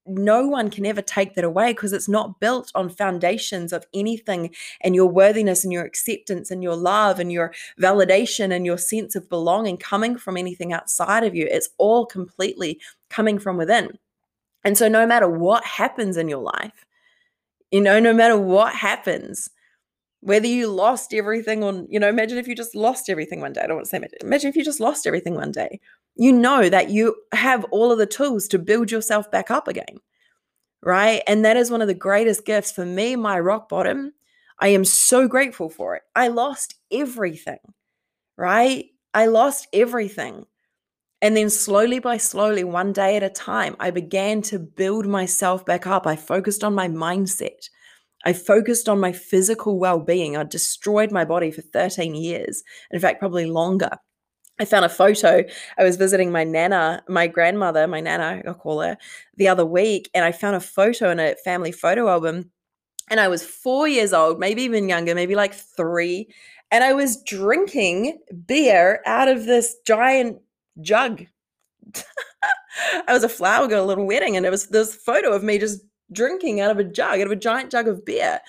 no 0.07 0.47
one 0.47 0.71
can 0.71 0.87
ever 0.87 1.03
take 1.03 1.35
that 1.35 1.45
away 1.45 1.73
because 1.73 1.93
it's 1.93 2.09
not 2.09 2.41
built 2.41 2.71
on 2.75 2.89
foundations 2.89 3.73
of 3.73 3.87
anything 3.95 4.55
and 4.81 4.95
your 4.95 5.07
worthiness 5.07 5.65
and 5.65 5.73
your 5.73 5.85
acceptance 5.85 6.51
and 6.51 6.63
your 6.63 6.77
love 6.77 7.19
and 7.19 7.33
your 7.33 7.53
validation 7.81 8.55
and 8.55 8.65
your 8.65 8.79
sense 8.79 9.17
of 9.17 9.29
belonging 9.29 9.77
coming 9.77 10.17
from 10.17 10.37
anything 10.37 10.73
outside 10.73 11.25
of 11.25 11.35
you. 11.35 11.47
It's 11.51 11.71
all 11.79 12.07
completely 12.07 12.81
coming 13.11 13.39
from 13.39 13.57
within. 13.57 13.99
And 14.65 14.77
so, 14.77 14.89
no 14.89 15.07
matter 15.07 15.29
what 15.29 15.65
happens 15.65 16.17
in 16.17 16.29
your 16.29 16.43
life, 16.43 16.87
you 17.71 17.81
know, 17.81 18.01
no 18.01 18.13
matter 18.13 18.37
what 18.37 18.75
happens, 18.75 19.51
whether 20.21 20.47
you 20.47 20.69
lost 20.69 21.15
everything 21.15 21.63
on, 21.63 21.87
you 21.89 22.01
know, 22.01 22.09
imagine 22.09 22.39
if 22.39 22.49
you 22.49 22.55
just 22.57 22.75
lost 22.75 23.09
everything 23.09 23.41
one 23.41 23.53
day. 23.53 23.61
I 23.61 23.67
don't 23.67 23.77
want 23.77 23.87
to 23.87 23.91
say 23.91 23.99
imagine, 23.99 24.19
imagine 24.23 24.49
if 24.49 24.57
you 24.57 24.65
just 24.65 24.81
lost 24.81 25.07
everything 25.07 25.35
one 25.35 25.53
day 25.53 25.81
you 26.17 26.33
know 26.33 26.69
that 26.69 26.91
you 26.91 27.15
have 27.33 27.65
all 27.71 27.93
of 27.93 27.99
the 27.99 28.07
tools 28.07 28.49
to 28.49 28.59
build 28.59 28.91
yourself 28.91 29.31
back 29.31 29.51
up 29.51 29.69
again. 29.69 29.99
Right. 30.83 31.23
And 31.27 31.45
that 31.45 31.57
is 31.57 31.71
one 31.71 31.83
of 31.83 31.89
the 31.89 31.95
greatest 31.95 32.45
gifts 32.45 32.73
for 32.73 32.87
me, 32.87 33.17
my 33.17 33.39
rock 33.41 33.69
bottom. 33.69 34.13
I 34.61 34.69
am 34.69 34.85
so 34.85 35.29
grateful 35.29 35.69
for 35.69 35.97
it. 35.97 36.03
I 36.15 36.29
lost 36.29 36.75
everything. 36.91 37.59
Right. 38.37 38.87
I 39.13 39.27
lost 39.27 39.67
everything. 39.73 40.47
And 41.23 41.37
then 41.37 41.51
slowly 41.51 41.99
by 41.99 42.19
slowly, 42.19 42.63
one 42.63 42.93
day 42.93 43.17
at 43.17 43.23
a 43.23 43.31
time, 43.31 43.75
I 43.81 43.91
began 43.91 44.43
to 44.43 44.59
build 44.59 45.07
myself 45.07 45.65
back 45.65 45.87
up. 45.87 46.07
I 46.07 46.15
focused 46.15 46.63
on 46.63 46.75
my 46.75 46.89
mindset. 46.89 47.69
I 48.25 48.33
focused 48.33 48.89
on 48.89 49.01
my 49.01 49.13
physical 49.13 49.79
well 49.79 49.99
being. 49.99 50.37
I 50.37 50.45
destroyed 50.45 51.11
my 51.11 51.25
body 51.25 51.51
for 51.51 51.63
13 51.63 52.15
years. 52.15 52.63
In 52.91 53.01
fact, 53.01 53.21
probably 53.21 53.47
longer. 53.47 53.91
I 54.59 54.65
found 54.65 54.85
a 54.85 54.89
photo. 54.89 55.45
I 55.79 55.85
was 55.85 55.97
visiting 55.97 56.33
my 56.33 56.45
nana, 56.45 57.03
my 57.09 57.27
grandmother, 57.27 57.87
my 57.87 58.01
nana, 58.01 58.43
I'll 58.47 58.55
call 58.55 58.81
her, 58.81 58.97
the 59.37 59.49
other 59.49 59.67
week, 59.67 60.11
and 60.15 60.25
I 60.25 60.33
found 60.33 60.57
a 60.57 60.61
photo 60.61 61.11
in 61.11 61.21
a 61.21 61.35
family 61.45 61.73
photo 61.73 62.09
album. 62.09 62.51
And 63.11 63.21
I 63.21 63.29
was 63.29 63.45
four 63.45 63.87
years 63.87 64.13
old, 64.13 64.41
maybe 64.41 64.63
even 64.63 64.89
younger, 64.89 65.15
maybe 65.15 65.35
like 65.37 65.55
three. 65.55 66.29
And 66.71 66.83
I 66.83 66.93
was 66.93 67.23
drinking 67.23 68.19
beer 68.47 69.01
out 69.07 69.29
of 69.29 69.45
this 69.47 69.77
giant 69.87 70.39
jug. 70.81 71.25
I 73.09 73.13
was 73.13 73.25
a 73.25 73.29
flower 73.29 73.69
girl, 73.69 73.85
a 73.85 73.87
little 73.87 74.07
wedding, 74.07 74.37
and 74.37 74.45
it 74.45 74.51
was 74.51 74.67
this 74.69 74.95
photo 74.95 75.33
of 75.33 75.43
me 75.43 75.59
just 75.59 75.81
drinking 76.13 76.61
out 76.61 76.71
of 76.71 76.79
a 76.79 76.85
jug, 76.85 77.21
out 77.21 77.27
of 77.27 77.33
a 77.33 77.37
giant 77.37 77.71
jug 77.71 77.89
of 77.89 78.05
beer. 78.05 78.41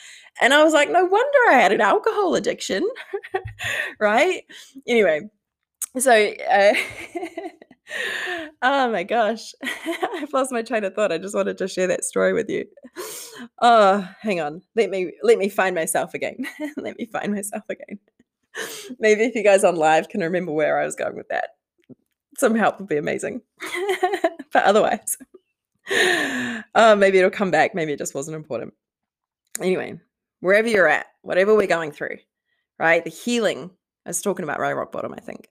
And 0.42 0.54
I 0.54 0.64
was 0.64 0.74
like, 0.74 0.90
no 0.90 1.04
wonder 1.06 1.40
I 1.50 1.54
had 1.54 1.72
an 1.72 1.82
alcohol 1.82 2.36
addiction. 2.36 2.88
right? 4.00 4.44
Anyway, 4.88 5.30
so 6.00 6.34
uh, 6.50 6.74
oh 8.62 8.92
my 8.92 9.04
gosh 9.04 9.54
i've 10.16 10.34
lost 10.34 10.52
my 10.52 10.62
train 10.62 10.84
of 10.84 10.94
thought 10.94 11.12
i 11.12 11.18
just 11.18 11.36
wanted 11.36 11.58
to 11.58 11.68
share 11.68 11.88
that 11.88 12.04
story 12.04 12.34
with 12.34 12.50
you. 12.50 12.66
Oh 13.62 14.08
hang 14.22 14.42
on 14.42 14.62
let 14.76 14.90
me 14.90 15.12
let 15.24 15.38
me 15.38 15.50
find 15.50 15.76
myself 15.76 16.14
again 16.14 16.38
let 16.78 16.98
me 16.98 17.06
find 17.06 17.34
myself 17.34 17.64
again. 17.70 18.00
Maybe 19.00 19.24
if 19.24 19.36
you 19.36 19.44
guys 19.44 19.64
on 19.64 19.76
live 19.76 20.10
can 20.10 20.22
remember 20.22 20.52
where 20.52 20.80
i 20.80 20.86
was 20.86 20.96
going 20.96 21.16
with 21.16 21.30
that. 21.30 21.52
Some 22.38 22.56
help 22.56 22.80
would 22.80 22.90
be 22.90 22.98
amazing 22.98 23.42
but 24.52 24.64
otherwise 24.64 25.18
uh, 26.76 26.96
maybe 26.98 27.18
it'll 27.20 27.30
come 27.30 27.52
back 27.52 27.74
maybe 27.74 27.94
it 27.94 28.00
just 28.00 28.16
wasn't 28.16 28.36
important. 28.36 28.74
Anyway 29.62 30.00
wherever 30.40 30.68
you're 30.68 30.88
at 30.88 31.08
whatever 31.22 31.56
we're 31.56 31.68
going 31.68 31.92
through 31.92 32.18
right 32.80 33.04
the 33.04 33.10
healing 33.10 33.70
i 34.06 34.10
was 34.10 34.22
talking 34.22 34.44
about 34.44 34.60
rock 34.60 34.92
bottom 34.92 35.14
i 35.14 35.20
think 35.20 35.50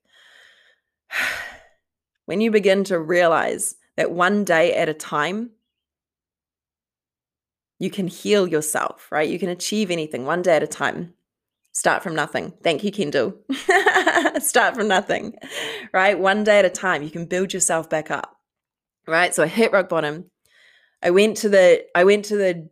when 2.27 2.40
you 2.40 2.51
begin 2.51 2.85
to 2.85 2.99
realize 2.99 3.77
that 3.97 4.11
one 4.11 4.45
day 4.45 4.75
at 4.75 4.88
a 4.88 4.95
time, 4.95 5.51
you 7.79 7.90
can 7.90 8.09
heal 8.09 8.47
yourself, 8.47 9.09
right? 9.11 9.29
You 9.29 9.38
can 9.38 9.49
achieve 9.49 9.90
anything 9.90 10.25
one 10.25 10.42
day 10.42 10.57
at 10.57 10.62
a 10.62 10.66
time. 10.66 11.14
Start 11.73 12.03
from 12.03 12.14
nothing. 12.14 12.55
Thank 12.62 12.83
you, 12.85 12.90
Kendall. 12.90 13.35
Start 14.38 14.75
from 14.75 14.88
nothing, 14.88 15.35
right? 15.92 16.19
One 16.19 16.42
day 16.42 16.59
at 16.59 16.64
a 16.64 16.71
time, 16.71 17.03
you 17.03 17.11
can 17.11 17.27
build 17.27 17.53
yourself 17.53 17.90
back 17.90 18.11
up, 18.11 18.35
right? 19.07 19.35
So 19.35 19.42
I 19.42 19.47
hit 19.47 19.73
rock 19.73 19.90
bottom. 19.90 20.31
I 21.03 21.11
went 21.11 21.37
to 21.38 21.51
the 21.51 21.85
I 21.95 22.05
went 22.05 22.25
to 22.27 22.37
the 22.37 22.71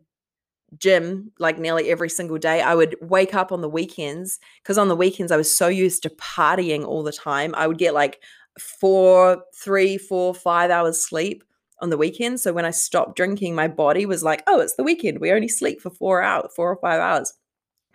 gym 0.79 1.31
like 1.39 1.57
nearly 1.57 1.89
every 1.89 2.09
single 2.09 2.37
day. 2.37 2.61
I 2.61 2.75
would 2.75 2.95
wake 3.01 3.33
up 3.33 3.51
on 3.51 3.61
the 3.61 3.69
weekends 3.69 4.39
because 4.61 4.77
on 4.77 4.87
the 4.87 4.95
weekends 4.95 5.31
I 5.31 5.37
was 5.37 5.55
so 5.55 5.67
used 5.67 6.03
to 6.03 6.09
partying 6.09 6.85
all 6.85 7.03
the 7.03 7.11
time. 7.11 7.53
I 7.55 7.67
would 7.67 7.77
get 7.77 7.93
like 7.93 8.21
four, 8.59 9.43
three, 9.53 9.97
four, 9.97 10.33
five 10.33 10.71
hours 10.71 11.03
sleep 11.03 11.43
on 11.81 11.89
the 11.89 11.97
weekend. 11.97 12.39
So 12.39 12.53
when 12.53 12.65
I 12.65 12.71
stopped 12.71 13.15
drinking, 13.15 13.55
my 13.55 13.67
body 13.67 14.05
was 14.05 14.23
like, 14.23 14.43
oh, 14.47 14.59
it's 14.59 14.75
the 14.75 14.83
weekend. 14.83 15.19
We 15.19 15.31
only 15.31 15.47
sleep 15.47 15.81
for 15.81 15.89
four 15.89 16.21
hours, 16.21 16.51
four 16.55 16.69
or 16.69 16.77
five 16.77 16.99
hours. 16.99 17.33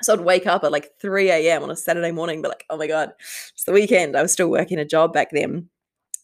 So 0.03 0.15
I'd 0.15 0.21
wake 0.21 0.47
up 0.47 0.65
at 0.65 0.73
like 0.73 0.91
3 1.01 1.31
a.m. 1.31 1.63
on 1.63 1.71
a 1.71 1.77
Saturday 1.77 2.11
morning, 2.11 2.41
be 2.41 2.49
like, 2.49 2.65
oh 2.71 2.77
my 2.77 2.87
God, 2.87 3.13
it's 3.53 3.65
the 3.65 3.73
weekend. 3.73 4.17
I 4.17 4.23
was 4.23 4.33
still 4.33 4.51
working 4.51 4.79
a 4.79 4.85
job 4.85 5.13
back 5.13 5.31
then. 5.31 5.69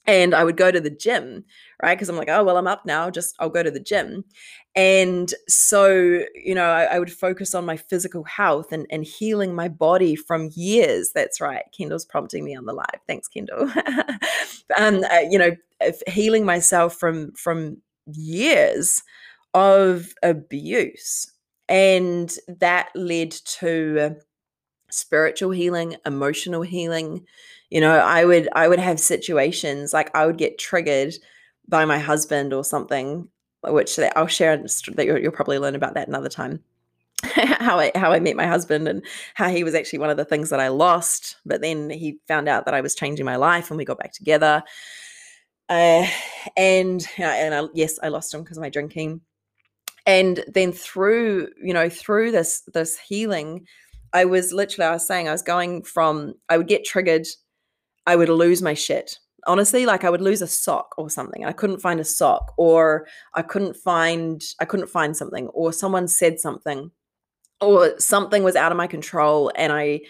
And 0.06 0.34
I 0.34 0.44
would 0.44 0.56
go 0.56 0.70
to 0.70 0.80
the 0.80 0.90
gym, 0.90 1.44
right? 1.82 1.96
Because 1.96 2.08
I'm 2.08 2.16
like, 2.16 2.28
oh, 2.28 2.44
well, 2.44 2.56
I'm 2.56 2.66
up 2.66 2.86
now, 2.86 3.10
just 3.10 3.34
I'll 3.38 3.50
go 3.50 3.62
to 3.62 3.70
the 3.70 3.80
gym. 3.80 4.24
And 4.74 5.32
so, 5.48 6.22
you 6.34 6.54
know, 6.54 6.66
I, 6.66 6.84
I, 6.84 6.98
would 6.98 7.10
focus 7.10 7.54
on 7.54 7.64
my 7.64 7.78
physical 7.78 8.24
health 8.24 8.72
and, 8.72 8.86
and 8.90 9.04
healing 9.04 9.54
my 9.54 9.68
body 9.68 10.14
from 10.14 10.50
years. 10.54 11.12
That's 11.14 11.40
right. 11.40 11.64
Kendall's 11.76 12.04
prompting 12.04 12.44
me 12.44 12.54
on 12.54 12.66
the 12.66 12.74
live. 12.74 13.00
Thanks, 13.06 13.26
Kendall. 13.26 13.70
and, 14.78 15.04
uh, 15.04 15.20
you 15.30 15.38
know, 15.38 15.56
healing 16.06 16.44
myself 16.44 16.94
from, 16.94 17.32
from 17.32 17.78
years 18.06 19.02
of 19.54 20.12
abuse. 20.22 21.32
And 21.70 22.32
that 22.46 22.90
led 22.94 23.30
to 23.30 24.16
spiritual 24.90 25.50
healing, 25.50 25.96
emotional 26.04 26.62
healing, 26.62 27.24
you 27.70 27.80
know 27.80 27.98
i 27.98 28.24
would 28.24 28.48
i 28.52 28.68
would 28.68 28.78
have 28.78 29.00
situations 29.00 29.92
like 29.92 30.14
i 30.14 30.26
would 30.26 30.38
get 30.38 30.58
triggered 30.58 31.14
by 31.68 31.84
my 31.84 31.98
husband 31.98 32.52
or 32.52 32.64
something 32.64 33.28
which 33.64 33.98
i'll 34.14 34.26
share 34.26 34.56
that 34.56 35.04
you'll, 35.04 35.32
probably 35.32 35.58
learn 35.58 35.74
about 35.74 35.94
that 35.94 36.08
another 36.08 36.28
time 36.28 36.62
how 37.34 37.78
I 37.78 37.92
how 37.94 38.12
I 38.12 38.20
met 38.20 38.36
my 38.36 38.46
husband 38.46 38.88
and 38.88 39.02
how 39.34 39.48
he 39.48 39.64
was 39.64 39.74
actually 39.74 40.00
one 40.00 40.10
of 40.10 40.16
the 40.16 40.24
things 40.24 40.50
that 40.50 40.60
I 40.60 40.68
lost. 40.68 41.36
But 41.46 41.62
then 41.62 41.88
he 41.88 42.18
found 42.28 42.48
out 42.48 42.66
that 42.66 42.74
I 42.74 42.80
was 42.80 42.94
changing 42.94 43.24
my 43.24 43.36
life, 43.36 43.70
and 43.70 43.78
we 43.78 43.84
got 43.84 43.98
back 43.98 44.12
together. 44.12 44.62
Uh, 45.68 46.06
and 46.56 47.06
and 47.18 47.54
I, 47.54 47.62
yes, 47.74 47.98
I 48.02 48.08
lost 48.08 48.32
him 48.32 48.42
because 48.42 48.58
of 48.58 48.62
my 48.62 48.68
drinking. 48.68 49.22
And 50.04 50.44
then 50.46 50.72
through 50.72 51.48
you 51.62 51.72
know 51.72 51.88
through 51.88 52.32
this 52.32 52.62
this 52.74 52.98
healing, 52.98 53.66
I 54.12 54.24
was 54.26 54.52
literally 54.52 54.86
I 54.86 54.92
was 54.92 55.06
saying 55.06 55.28
I 55.28 55.32
was 55.32 55.42
going 55.42 55.82
from 55.82 56.34
I 56.48 56.58
would 56.58 56.68
get 56.68 56.84
triggered 56.84 57.26
I 58.06 58.16
would 58.16 58.28
lose 58.28 58.62
my 58.62 58.74
shit. 58.74 59.18
Honestly, 59.46 59.86
like 59.86 60.04
I 60.04 60.10
would 60.10 60.20
lose 60.20 60.42
a 60.42 60.46
sock 60.46 60.94
or 60.98 61.08
something. 61.08 61.44
I 61.44 61.52
couldn't 61.52 61.80
find 61.80 62.00
a 62.00 62.04
sock 62.04 62.52
or 62.56 63.06
I 63.34 63.42
couldn't 63.42 63.76
find 63.76 64.42
I 64.60 64.64
couldn't 64.64 64.88
find 64.88 65.16
something 65.16 65.48
or 65.48 65.72
someone 65.72 66.08
said 66.08 66.40
something 66.40 66.90
or 67.60 67.98
something 67.98 68.42
was 68.42 68.56
out 68.56 68.72
of 68.72 68.78
my 68.78 68.86
control 68.86 69.52
and 69.56 69.72
I 69.72 70.00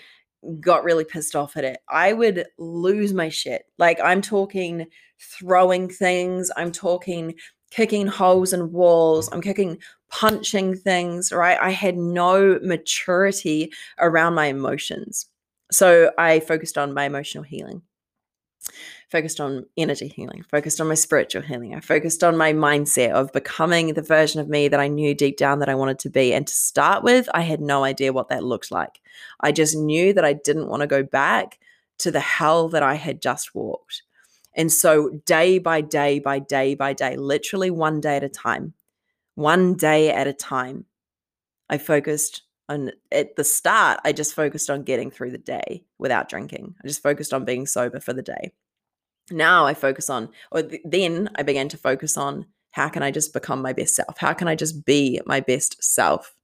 got 0.61 0.85
really 0.85 1.04
pissed 1.04 1.37
off 1.37 1.56
at 1.56 1.64
it. 1.64 1.78
I 1.88 2.12
would 2.12 2.46
lose 2.59 3.12
my 3.12 3.28
shit. 3.28 3.64
Like 3.78 3.98
I'm 4.02 4.22
talking 4.22 4.87
throwing 5.20 5.88
things, 5.88 6.50
I'm 6.56 6.72
talking 6.72 7.35
kicking 7.70 8.06
holes 8.06 8.52
in 8.52 8.72
walls, 8.72 9.28
I'm 9.32 9.40
kicking 9.40 9.78
punching 10.09 10.76
things, 10.76 11.32
right? 11.32 11.59
I 11.61 11.70
had 11.70 11.96
no 11.96 12.59
maturity 12.62 13.72
around 13.98 14.35
my 14.35 14.46
emotions. 14.46 15.26
So 15.70 16.12
I 16.16 16.40
focused 16.40 16.79
on 16.79 16.94
my 16.94 17.05
emotional 17.05 17.44
healing, 17.44 17.83
focused 19.11 19.40
on 19.40 19.66
energy 19.76 20.09
healing, 20.09 20.44
focused 20.48 20.81
on 20.81 20.88
my 20.88 20.94
spiritual 20.94 21.42
healing. 21.42 21.74
I 21.74 21.81
focused 21.81 22.22
on 22.22 22.37
my 22.37 22.52
mindset 22.52 23.11
of 23.11 23.33
becoming 23.33 23.94
the 23.94 24.02
version 24.02 24.40
of 24.40 24.48
me 24.48 24.68
that 24.68 24.81
I 24.81 24.88
knew 24.88 25.14
deep 25.14 25.37
down 25.37 25.59
that 25.59 25.68
I 25.68 25.74
wanted 25.74 25.98
to 26.00 26.11
be. 26.11 26.33
And 26.33 26.46
to 26.46 26.55
start 26.55 27.02
with, 27.02 27.29
I 27.35 27.42
had 27.42 27.61
no 27.61 27.85
idea 27.85 28.12
what 28.12 28.29
that 28.29 28.44
looked 28.44 28.70
like. 28.70 29.00
I 29.40 29.52
just 29.52 29.76
knew 29.76 30.12
that 30.12 30.24
I 30.24 30.35
didn't 30.35 30.68
want 30.68 30.83
to 30.83 30.87
go 30.87 31.02
back 31.02 31.59
to 31.98 32.11
the 32.11 32.20
hell 32.20 32.68
that 32.68 32.83
I 32.83 32.94
had 32.94 33.20
just 33.20 33.55
walked. 33.55 34.02
And 34.55 34.72
so, 34.72 35.20
day 35.26 35.59
by 35.59 35.83
day, 35.83 36.18
by 36.18 36.38
day 36.38 36.74
by 36.74 36.94
day, 36.94 37.16
literally 37.16 37.70
one 37.70 38.00
day 38.00 38.16
at 38.16 38.24
a 38.24 38.29
time, 38.29 38.72
one 39.35 39.74
day 39.74 40.11
at 40.11 40.26
a 40.26 40.33
time, 40.33 40.87
I 41.68 41.76
focused 41.76 42.42
and 42.68 42.92
at 43.12 43.37
the 43.37 43.44
start, 43.44 44.00
I 44.05 44.12
just 44.12 44.35
focused 44.35 44.70
on 44.70 44.83
getting 44.83 45.11
through 45.11 45.31
the 45.31 45.38
day 45.38 45.85
without 45.98 46.29
drinking. 46.29 46.74
I 46.83 46.88
just 46.88 47.02
focused 47.02 47.33
on 47.33 47.44
being 47.44 47.66
sober 47.66 48.00
for 48.00 48.12
the 48.12 48.22
day. 48.22 48.52
Now 49.31 49.66
I 49.66 49.74
focus 49.74 50.11
on, 50.11 50.31
or 50.50 50.62
th- 50.62 50.83
then 50.85 51.31
I 51.37 51.42
began 51.42 51.68
to 51.70 51.76
focus 51.76 52.16
on 52.16 52.46
how 52.72 52.88
can 52.88 53.02
I 53.02 53.11
just 53.11 53.33
become 53.33 53.62
my 53.62 53.72
best 53.72 53.94
self? 53.94 54.18
How 54.18 54.33
can 54.33 54.48
I 54.48 54.55
just 54.55 54.85
be 54.85 55.20
my 55.26 55.40
best 55.40 55.83
self? 55.83 56.35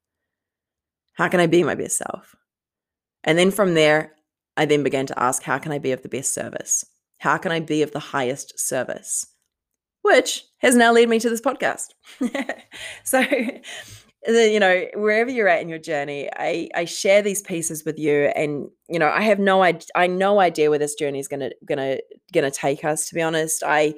How 1.14 1.28
can 1.28 1.40
I 1.40 1.46
be 1.46 1.62
my 1.62 1.74
best 1.74 1.96
self? 1.96 2.34
And 3.24 3.38
then 3.38 3.50
from 3.50 3.74
there, 3.74 4.14
I 4.56 4.64
then 4.64 4.82
began 4.82 5.06
to 5.06 5.22
ask, 5.22 5.42
how 5.42 5.58
can 5.58 5.72
I 5.72 5.78
be 5.78 5.92
of 5.92 6.02
the 6.02 6.08
best 6.08 6.34
service? 6.34 6.84
How 7.18 7.36
can 7.36 7.52
I 7.52 7.60
be 7.60 7.82
of 7.82 7.92
the 7.92 7.98
highest 7.98 8.58
service? 8.58 9.26
Which 10.02 10.44
has 10.58 10.74
now 10.74 10.92
led 10.92 11.08
me 11.08 11.20
to 11.20 11.30
this 11.30 11.40
podcast. 11.40 11.88
so, 13.04 13.22
you 14.26 14.60
know 14.60 14.86
wherever 14.94 15.30
you're 15.30 15.48
at 15.48 15.60
in 15.60 15.68
your 15.68 15.78
journey 15.78 16.28
i 16.36 16.68
i 16.74 16.84
share 16.84 17.22
these 17.22 17.42
pieces 17.42 17.84
with 17.84 17.98
you 17.98 18.26
and 18.36 18.68
you 18.88 18.98
know 18.98 19.08
i 19.08 19.20
have 19.22 19.38
no 19.38 19.62
idea 19.62 19.86
i 19.96 20.06
no 20.06 20.38
idea 20.38 20.70
where 20.70 20.78
this 20.78 20.94
journey 20.94 21.18
is 21.18 21.26
gonna 21.26 21.50
gonna 21.64 21.98
gonna 22.32 22.50
take 22.50 22.84
us 22.84 23.08
to 23.08 23.14
be 23.14 23.22
honest. 23.22 23.62
I 23.66 23.94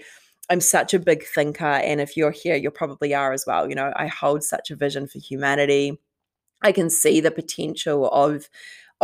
i'm 0.50 0.60
such 0.60 0.94
a 0.94 0.98
big 0.98 1.24
thinker 1.24 1.64
and 1.64 2.00
if 2.00 2.16
you're 2.16 2.30
here 2.30 2.56
you 2.56 2.70
probably 2.70 3.14
are 3.14 3.32
as 3.32 3.44
well. 3.46 3.68
You 3.68 3.74
know 3.74 3.92
i 3.96 4.06
hold 4.06 4.42
such 4.42 4.70
a 4.70 4.76
vision 4.76 5.06
for 5.06 5.18
humanity. 5.18 5.98
I 6.62 6.72
can 6.72 6.88
see 6.88 7.20
the 7.20 7.30
potential 7.30 8.08
of 8.08 8.48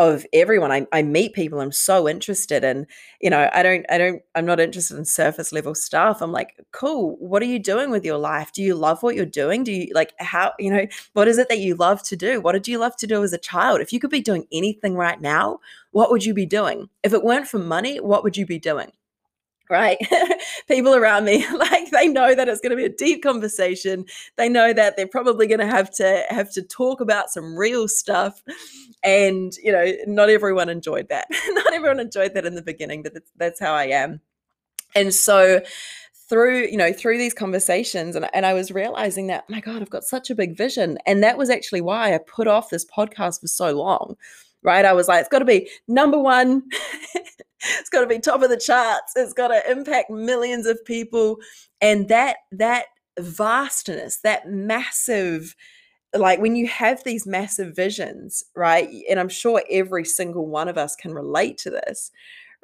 of 0.01 0.25
everyone. 0.33 0.73
I, 0.73 0.87
I 0.93 1.03
meet 1.03 1.35
people 1.35 1.61
i'm 1.61 1.73
so 1.73 2.09
interested 2.09 2.65
in 2.65 2.87
you 3.21 3.29
know 3.29 3.51
i 3.53 3.63
don't 3.63 3.85
i 3.91 3.99
don't 3.99 4.23
i'm 4.35 4.47
not 4.47 4.59
interested 4.59 4.97
in 4.97 5.05
surface 5.05 5.53
level 5.53 5.75
stuff. 5.75 6.23
I'm 6.23 6.33
like 6.33 6.59
cool 6.73 7.17
what 7.19 7.43
are 7.43 7.47
you 7.47 7.59
doing 7.59 7.91
with 7.91 8.03
your 8.05 8.17
life? 8.17 8.51
Do 8.53 8.63
you 8.63 8.75
love 8.75 9.03
what 9.03 9.15
you're 9.15 9.27
doing? 9.27 9.63
Do 9.63 9.73
you 9.73 9.93
like 9.95 10.15
how 10.19 10.53
you 10.59 10.73
know 10.73 10.87
what 11.13 11.29
is 11.29 11.37
it 11.37 11.51
that 11.51 11.59
you 11.59 11.75
love 11.75 12.03
to 12.05 12.17
do? 12.17 12.41
What 12.41 12.53
did 12.53 12.67
you 12.67 12.79
love 12.79 12.97
to 12.97 13.07
do 13.07 13.23
as 13.23 13.35
a 13.35 13.39
child? 13.39 13.83
If 13.83 13.93
you 13.93 14.01
could 14.01 14.11
be 14.11 14.23
doing 14.23 14.47
anything 14.51 14.95
right 14.95 15.21
now 15.21 15.61
what 15.93 16.11
would 16.11 16.25
you 16.25 16.33
be 16.33 16.47
doing? 16.47 16.89
If 17.03 17.13
it 17.13 17.23
weren't 17.23 17.49
for 17.49 17.59
money 17.59 18.01
what 18.01 18.25
would 18.25 18.39
you 18.39 18.47
be 18.47 18.59
doing 18.59 18.93
right? 19.71 19.99
People 20.69 20.95
around 20.95 21.25
me, 21.25 21.47
like 21.57 21.91
they 21.91 22.09
know 22.09 22.35
that 22.35 22.49
it's 22.49 22.61
going 22.61 22.71
to 22.71 22.77
be 22.77 22.85
a 22.85 22.89
deep 22.89 23.23
conversation. 23.23 24.05
They 24.37 24.49
know 24.49 24.73
that 24.73 24.97
they're 24.97 25.07
probably 25.07 25.47
going 25.47 25.61
to 25.61 25.67
have 25.67 25.91
to 25.93 26.25
have 26.29 26.51
to 26.53 26.63
talk 26.63 27.01
about 27.01 27.31
some 27.31 27.57
real 27.57 27.89
stuff. 27.89 28.43
And, 29.03 29.53
you 29.63 29.73
know, 29.73 29.93
not 30.07 30.29
everyone 30.29 30.69
enjoyed 30.69 31.09
that. 31.09 31.29
not 31.51 31.73
everyone 31.73 32.01
enjoyed 32.01 32.35
that 32.35 32.45
in 32.45 32.57
the 32.57 32.63
beginning, 32.63 33.03
but 33.03 33.15
that's, 33.15 33.31
that's 33.37 33.61
how 33.61 33.73
I 33.73 33.85
am. 33.85 34.21
And 34.95 35.15
so 35.15 35.63
through, 36.29 36.67
you 36.67 36.77
know, 36.77 36.93
through 36.93 37.19
these 37.19 37.35
conversations 37.35 38.17
and, 38.17 38.29
and 38.35 38.45
I 38.45 38.55
was 38.55 38.71
realizing 38.71 39.29
that, 39.29 39.49
my 39.49 39.61
God, 39.61 39.81
I've 39.83 39.91
got 39.91 40.05
such 40.05 40.31
a 40.31 40.35
big 40.35 40.57
vision. 40.57 40.99
And 41.07 41.23
that 41.23 41.39
was 41.39 41.49
actually 41.49 41.81
why 41.81 42.15
I 42.15 42.19
put 42.19 42.49
off 42.49 42.71
this 42.71 42.85
podcast 42.85 43.41
for 43.41 43.47
so 43.47 43.73
long 43.73 44.17
right? 44.63 44.85
I 44.85 44.93
was 44.93 45.09
like, 45.09 45.21
it's 45.21 45.29
got 45.31 45.39
to 45.39 45.47
be 45.47 45.71
number 45.89 46.19
one. 46.19 46.65
It's 47.63 47.89
got 47.91 48.01
to 48.01 48.07
be 48.07 48.19
top 48.19 48.43
of 48.43 48.51
the 48.51 48.57
charts. 48.57 49.13
It's 49.17 49.33
got 49.33 49.49
to 49.49 49.71
impact 49.71 50.11
millions 50.11 50.67
of 50.67 50.85
people. 50.85 51.39
And 51.81 52.09
that 52.09 52.39
that 52.53 52.87
vastness, 53.19 54.19
that 54.23 54.49
massive 54.49 55.55
like 56.13 56.41
when 56.41 56.57
you 56.57 56.67
have 56.67 57.05
these 57.05 57.27
massive 57.27 57.77
visions, 57.77 58.43
right? 58.57 58.89
And 59.09 59.21
I'm 59.21 59.29
sure 59.29 59.63
every 59.71 60.05
single 60.05 60.47
one 60.47 60.69
of 60.69 60.77
us 60.77 60.97
can 60.97 61.15
relate 61.15 61.57
to 61.59 61.71
this, 61.71 62.11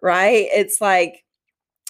right? 0.03 0.49
It's 0.53 0.81
like 0.81 1.25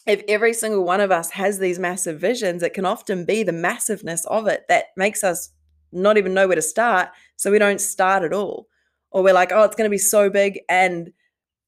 if 0.07 0.23
every 0.29 0.53
single 0.53 0.85
one 0.85 1.01
of 1.01 1.11
us 1.11 1.31
has 1.31 1.59
these 1.59 1.79
massive 1.79 2.21
visions, 2.21 2.63
it 2.63 2.75
can 2.75 2.85
often 2.85 3.25
be 3.25 3.43
the 3.43 3.53
massiveness 3.53 4.25
of 4.27 4.47
it 4.47 4.67
that 4.69 4.87
makes 4.97 5.25
us 5.25 5.51
not 5.93 6.19
even 6.19 6.35
know 6.35 6.47
where 6.47 6.57
to 6.57 6.63
start. 6.63 7.09
So 7.37 7.51
we 7.51 7.59
don't 7.59 7.81
start 7.81 8.23
at 8.23 8.33
all 8.33 8.69
or 9.11 9.23
we're 9.23 9.35
like, 9.35 9.51
oh, 9.51 9.63
it's 9.63 9.77
going 9.77 9.89
to 9.89 9.95
be 9.95 9.99
so 9.99 10.29
big 10.29 10.61
and 10.69 11.11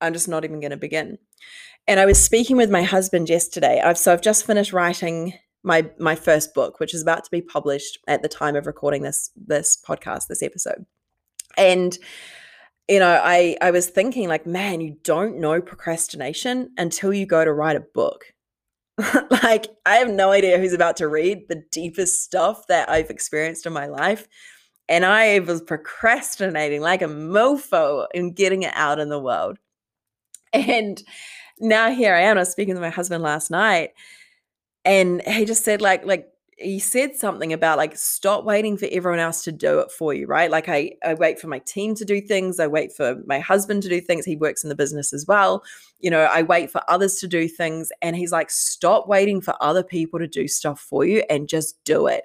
I'm 0.00 0.12
just 0.12 0.28
not 0.28 0.44
even 0.44 0.60
going 0.60 0.70
to 0.70 0.76
begin. 0.76 1.18
And 1.86 1.98
I 1.98 2.06
was 2.06 2.22
speaking 2.22 2.56
with 2.56 2.70
my 2.70 2.82
husband 2.82 3.28
yesterday. 3.28 3.80
I've 3.80 3.98
so 3.98 4.12
I've 4.12 4.22
just 4.22 4.46
finished 4.46 4.72
writing 4.72 5.34
my 5.62 5.90
my 5.98 6.14
first 6.14 6.54
book, 6.54 6.80
which 6.80 6.94
is 6.94 7.02
about 7.02 7.24
to 7.24 7.30
be 7.30 7.42
published 7.42 7.98
at 8.06 8.22
the 8.22 8.28
time 8.28 8.56
of 8.56 8.66
recording 8.66 9.02
this 9.02 9.30
this 9.36 9.78
podcast, 9.86 10.28
this 10.28 10.42
episode. 10.42 10.86
And 11.56 11.96
you 12.88 12.98
know, 12.98 13.20
I 13.22 13.56
I 13.60 13.70
was 13.70 13.88
thinking 13.88 14.28
like, 14.28 14.46
man, 14.46 14.80
you 14.80 14.96
don't 15.02 15.38
know 15.38 15.60
procrastination 15.60 16.70
until 16.76 17.12
you 17.12 17.26
go 17.26 17.44
to 17.44 17.52
write 17.52 17.76
a 17.76 17.80
book. 17.80 18.26
like 19.30 19.68
I 19.86 19.96
have 19.96 20.10
no 20.10 20.30
idea 20.30 20.58
who's 20.58 20.72
about 20.72 20.96
to 20.98 21.08
read 21.08 21.48
the 21.48 21.62
deepest 21.70 22.22
stuff 22.22 22.66
that 22.66 22.88
I've 22.90 23.10
experienced 23.10 23.64
in 23.64 23.72
my 23.72 23.86
life 23.86 24.28
and 24.88 25.04
I 25.04 25.38
was 25.40 25.60
procrastinating 25.60 26.80
like 26.80 27.02
a 27.02 27.06
mofo 27.06 28.06
in 28.14 28.32
getting 28.32 28.62
it 28.62 28.72
out 28.74 28.98
in 28.98 29.10
the 29.10 29.20
world. 29.20 29.58
And 30.52 31.02
now 31.60 31.90
here 31.90 32.14
I 32.14 32.22
am. 32.22 32.36
I 32.36 32.40
was 32.40 32.50
speaking 32.50 32.74
to 32.74 32.80
my 32.80 32.90
husband 32.90 33.22
last 33.22 33.50
night, 33.50 33.90
and 34.84 35.22
he 35.26 35.44
just 35.44 35.64
said, 35.64 35.82
like, 35.82 36.06
like 36.06 36.28
he 36.58 36.80
said 36.80 37.14
something 37.14 37.52
about 37.52 37.78
like 37.78 37.96
stop 37.96 38.44
waiting 38.44 38.76
for 38.76 38.88
everyone 38.90 39.20
else 39.20 39.44
to 39.44 39.52
do 39.52 39.78
it 39.78 39.92
for 39.92 40.12
you, 40.12 40.26
right? 40.26 40.50
Like 40.50 40.68
I, 40.68 40.92
I 41.04 41.14
wait 41.14 41.38
for 41.38 41.46
my 41.46 41.60
team 41.60 41.94
to 41.94 42.04
do 42.04 42.20
things, 42.20 42.58
I 42.58 42.66
wait 42.66 42.92
for 42.92 43.16
my 43.26 43.38
husband 43.38 43.84
to 43.84 43.88
do 43.88 44.00
things. 44.00 44.24
He 44.24 44.36
works 44.36 44.64
in 44.64 44.68
the 44.68 44.74
business 44.74 45.12
as 45.12 45.24
well. 45.26 45.62
You 46.00 46.10
know, 46.10 46.22
I 46.22 46.42
wait 46.42 46.70
for 46.70 46.82
others 46.88 47.16
to 47.20 47.28
do 47.28 47.46
things. 47.46 47.90
And 48.02 48.16
he's 48.16 48.32
like, 48.32 48.50
stop 48.50 49.06
waiting 49.06 49.40
for 49.40 49.54
other 49.60 49.84
people 49.84 50.18
to 50.18 50.26
do 50.26 50.48
stuff 50.48 50.80
for 50.80 51.04
you 51.04 51.22
and 51.30 51.48
just 51.48 51.82
do 51.84 52.08
it 52.08 52.24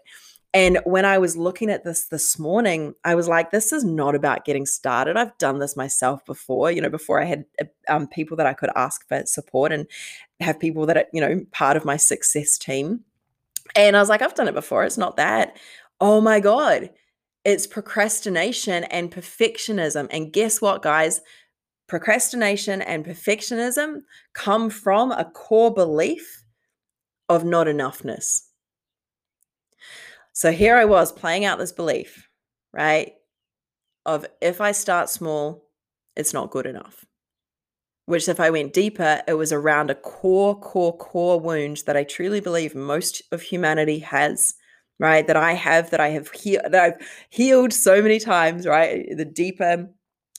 And 0.53 0.79
when 0.85 1.03
I 1.03 1.17
was 1.17 1.35
looking 1.35 1.71
at 1.71 1.83
this 1.83 2.05
this 2.05 2.37
morning, 2.37 2.93
I 3.03 3.15
was 3.15 3.27
like, 3.27 3.49
this 3.49 3.73
is 3.73 3.83
not 3.83 4.13
about 4.13 4.45
getting 4.45 4.67
started. 4.67 5.17
I've 5.17 5.35
done 5.39 5.57
this 5.57 5.75
myself 5.75 6.23
before, 6.25 6.71
you 6.71 6.79
know, 6.79 6.91
before 6.91 7.19
I 7.19 7.25
had 7.25 7.45
uh, 7.59 7.65
um, 7.87 8.07
people 8.07 8.37
that 8.37 8.45
I 8.45 8.53
could 8.53 8.69
ask 8.75 9.07
for 9.07 9.25
support 9.25 9.71
and 9.71 9.87
have 10.39 10.59
people 10.59 10.85
that 10.85 10.97
are, 10.97 11.05
you 11.11 11.21
know, 11.21 11.43
part 11.51 11.75
of 11.75 11.85
my 11.85 11.97
success 11.97 12.59
team. 12.59 12.99
And 13.75 13.97
I 13.97 13.99
was 13.99 14.09
like, 14.09 14.21
I've 14.21 14.35
done 14.35 14.47
it 14.47 14.53
before. 14.53 14.83
It's 14.83 14.97
not 14.97 15.17
that. 15.17 15.57
Oh 15.99 16.21
my 16.21 16.39
God. 16.39 16.91
It's 17.43 17.65
procrastination 17.65 18.83
and 18.85 19.11
perfectionism. 19.11 20.07
And 20.11 20.31
guess 20.31 20.61
what, 20.61 20.83
guys? 20.83 21.21
Procrastination 21.87 22.81
and 22.81 23.03
perfectionism 23.03 24.01
come 24.33 24.69
from 24.69 25.11
a 25.11 25.25
core 25.25 25.73
belief 25.73 26.43
of 27.27 27.43
not 27.43 27.65
enoughness. 27.65 28.41
So 30.33 30.51
here 30.51 30.75
I 30.75 30.85
was 30.85 31.11
playing 31.11 31.45
out 31.45 31.59
this 31.59 31.71
belief, 31.71 32.27
right? 32.73 33.13
Of 34.05 34.25
if 34.41 34.59
I 34.59 34.71
start 34.71 35.09
small, 35.09 35.69
it's 36.15 36.33
not 36.33 36.51
good 36.51 36.65
enough. 36.65 37.05
Which, 38.05 38.27
if 38.27 38.39
I 38.39 38.49
went 38.49 38.73
deeper, 38.73 39.21
it 39.27 39.35
was 39.35 39.53
around 39.53 39.89
a 39.89 39.95
core, 39.95 40.59
core, 40.59 40.97
core 40.97 41.39
wound 41.39 41.83
that 41.85 41.95
I 41.95 42.03
truly 42.03 42.41
believe 42.41 42.75
most 42.75 43.21
of 43.31 43.41
humanity 43.41 43.99
has, 43.99 44.55
right? 44.99 45.25
That 45.25 45.37
I 45.37 45.53
have, 45.53 45.89
that 45.91 46.01
I 46.01 46.09
have 46.09 46.29
that 46.43 46.75
I've 46.75 47.07
healed 47.29 47.71
so 47.71 48.01
many 48.01 48.19
times, 48.19 48.67
right? 48.67 49.05
The 49.15 49.23
deeper 49.23 49.87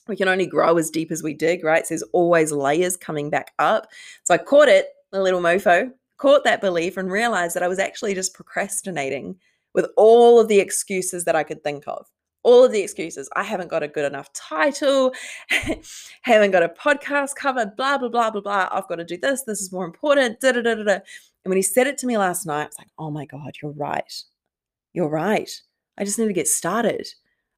we 0.07 0.15
can 0.15 0.27
only 0.27 0.45
grow 0.45 0.77
as 0.77 0.89
deep 0.89 1.11
as 1.11 1.23
we 1.23 1.33
dig, 1.33 1.63
right? 1.63 1.85
So 1.85 1.93
there's 1.93 2.03
always 2.13 2.51
layers 2.51 2.95
coming 2.95 3.29
back 3.29 3.53
up. 3.57 3.87
So 4.23 4.33
I 4.33 4.37
caught 4.37 4.67
it, 4.67 4.89
a 5.13 5.21
little 5.21 5.41
mofo, 5.41 5.91
caught 6.17 6.43
that 6.43 6.61
belief 6.61 6.97
and 6.97 7.11
realized 7.11 7.55
that 7.55 7.63
I 7.63 7.67
was 7.67 7.79
actually 7.79 8.13
just 8.13 8.33
procrastinating 8.33 9.37
with 9.75 9.87
all 9.97 10.39
of 10.39 10.47
the 10.47 10.59
excuses 10.59 11.25
that 11.25 11.35
I 11.35 11.43
could 11.43 11.63
think 11.63 11.83
of. 11.85 12.07
All 12.43 12.63
of 12.63 12.71
the 12.71 12.81
excuses. 12.81 13.29
I 13.35 13.43
haven't 13.43 13.69
got 13.69 13.83
a 13.83 13.87
good 13.87 14.05
enough 14.05 14.31
title, 14.33 15.13
haven't 16.21 16.51
got 16.51 16.63
a 16.63 16.69
podcast 16.69 17.35
covered, 17.35 17.75
blah, 17.75 17.97
blah, 17.97 18.09
blah, 18.09 18.31
blah, 18.31 18.41
blah. 18.41 18.69
I've 18.71 18.87
got 18.87 18.95
to 18.95 19.03
do 19.03 19.17
this. 19.17 19.43
This 19.43 19.61
is 19.61 19.71
more 19.71 19.85
important. 19.85 20.39
Da, 20.39 20.53
da, 20.53 20.61
da, 20.61 20.75
da, 20.75 20.83
da. 20.83 20.93
And 20.93 21.51
when 21.51 21.57
he 21.57 21.61
said 21.61 21.87
it 21.87 21.97
to 21.99 22.07
me 22.07 22.17
last 22.17 22.45
night, 22.45 22.63
I 22.63 22.65
was 22.65 22.77
like, 22.79 22.87
oh 22.97 23.11
my 23.11 23.25
God, 23.25 23.51
you're 23.61 23.71
right. 23.71 24.23
You're 24.93 25.09
right. 25.09 25.51
I 25.97 26.05
just 26.05 26.17
need 26.17 26.27
to 26.27 26.33
get 26.33 26.47
started. 26.47 27.07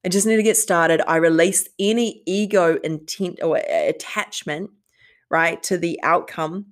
I 0.04 0.08
just 0.08 0.26
need 0.26 0.36
to 0.36 0.42
get 0.42 0.56
started. 0.56 1.02
I 1.08 1.16
release 1.16 1.68
any 1.78 2.22
ego 2.26 2.78
intent 2.82 3.40
or 3.42 3.58
uh, 3.58 3.62
attachment, 3.68 4.70
right, 5.30 5.62
to 5.64 5.76
the 5.76 6.00
outcome. 6.02 6.66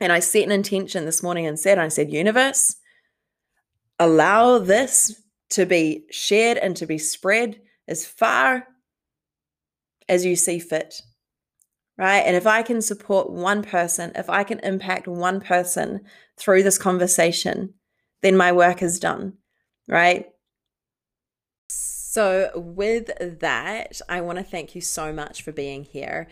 And 0.00 0.12
I 0.12 0.20
set 0.20 0.44
an 0.44 0.52
intention 0.52 1.04
this 1.04 1.22
morning 1.22 1.46
and 1.46 1.58
said, 1.58 1.78
I 1.78 1.88
said, 1.88 2.12
universe, 2.12 2.76
allow 4.02 4.58
this 4.58 5.20
to 5.50 5.66
be 5.66 6.04
shared 6.10 6.58
and 6.58 6.76
to 6.76 6.86
be 6.86 6.98
spread 6.98 7.60
as 7.86 8.06
far 8.06 8.66
as 10.08 10.24
you 10.24 10.36
see 10.36 10.58
fit. 10.58 11.00
Right. 11.98 12.20
And 12.20 12.34
if 12.34 12.46
I 12.46 12.62
can 12.62 12.80
support 12.80 13.30
one 13.30 13.62
person, 13.62 14.12
if 14.14 14.30
I 14.30 14.44
can 14.44 14.58
impact 14.60 15.06
one 15.06 15.40
person 15.40 16.00
through 16.36 16.62
this 16.62 16.78
conversation, 16.78 17.74
then 18.22 18.36
my 18.36 18.50
work 18.50 18.82
is 18.82 18.98
done. 18.98 19.34
Right. 19.86 20.26
So, 21.68 22.50
with 22.54 23.40
that, 23.40 24.00
I 24.08 24.20
want 24.20 24.38
to 24.38 24.44
thank 24.44 24.74
you 24.74 24.80
so 24.80 25.12
much 25.12 25.42
for 25.42 25.52
being 25.52 25.84
here. 25.84 26.28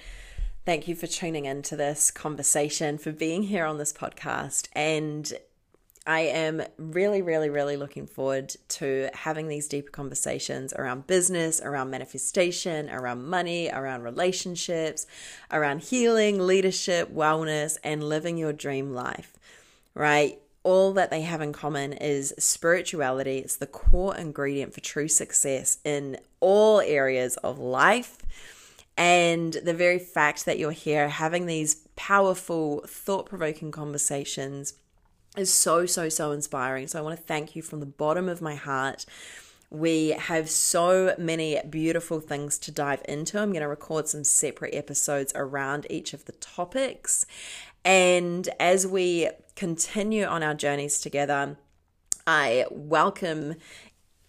Thank 0.67 0.89
you 0.89 0.95
for 0.95 1.07
tuning 1.07 1.47
into 1.47 1.75
this 1.75 2.11
conversation, 2.11 2.99
for 2.99 3.13
being 3.13 3.45
here 3.45 3.65
on 3.65 3.79
this 3.79 3.93
podcast. 3.93 4.69
And 4.75 5.33
I 6.07 6.21
am 6.21 6.63
really, 6.79 7.21
really, 7.21 7.51
really 7.51 7.77
looking 7.77 8.07
forward 8.07 8.55
to 8.69 9.11
having 9.13 9.49
these 9.49 9.69
deeper 9.69 9.91
conversations 9.91 10.73
around 10.73 11.07
business, 11.07 11.61
around 11.61 11.91
manifestation, 11.91 12.89
around 12.89 13.25
money, 13.27 13.69
around 13.71 14.03
relationships, 14.03 15.07
around 15.51 15.83
healing, 15.83 16.47
leadership, 16.47 17.15
wellness, 17.15 17.77
and 17.85 18.03
living 18.03 18.39
your 18.39 18.55
dream 18.55 18.95
life, 18.95 19.37
right? 19.95 20.39
All 20.63 20.93
that 20.95 21.11
they 21.11 21.21
have 21.23 21.43
in 21.43 21.53
common 21.53 21.93
is 21.93 22.35
spirituality. 22.39 23.39
It's 23.39 23.57
the 23.57 23.67
core 23.67 24.17
ingredient 24.17 24.73
for 24.73 24.81
true 24.81 25.09
success 25.09 25.79
in 25.85 26.19
all 26.41 26.81
areas 26.81 27.37
of 27.39 27.59
life. 27.59 28.19
And 28.97 29.53
the 29.53 29.75
very 29.75 29.99
fact 29.99 30.47
that 30.47 30.59
you're 30.59 30.71
here 30.71 31.09
having 31.09 31.47
these 31.47 31.87
powerful, 31.97 32.85
thought 32.87 33.27
provoking 33.27 33.71
conversations 33.71 34.75
is 35.37 35.53
so, 35.53 35.87
so, 35.87 36.09
so 36.09 36.33
inspiring. 36.33 36.89
So 36.89 36.99
I 36.99 37.03
want 37.03 37.17
to 37.17 37.23
thank 37.23 37.55
you 37.55 37.63
from 37.63 37.81
the 37.81 37.87
bottom 37.87 38.29
of 38.29 38.43
my 38.43 38.55
heart. 38.55 39.07
We 39.71 40.09
have 40.11 40.51
so 40.51 41.15
many 41.17 41.61
beautiful 41.69 42.19
things 42.19 42.59
to 42.61 42.73
dive 42.73 43.03
into. 43.07 43.39
I'm 43.39 43.51
going 43.51 43.63
to 43.63 43.69
record 43.69 44.09
some 44.09 44.25
separate 44.25 44.75
episodes 44.75 45.33
around 45.37 45.87
each 45.89 46.13
of 46.13 46.25
the 46.25 46.33
topics. 46.33 47.25
And 47.85 48.49
as 48.59 48.87
we 48.87 49.31
continue 49.55 50.25
on 50.25 50.43
our 50.43 50.55
journeys 50.55 51.01
together, 51.01 51.57
I 52.27 52.67
welcome 52.71 53.55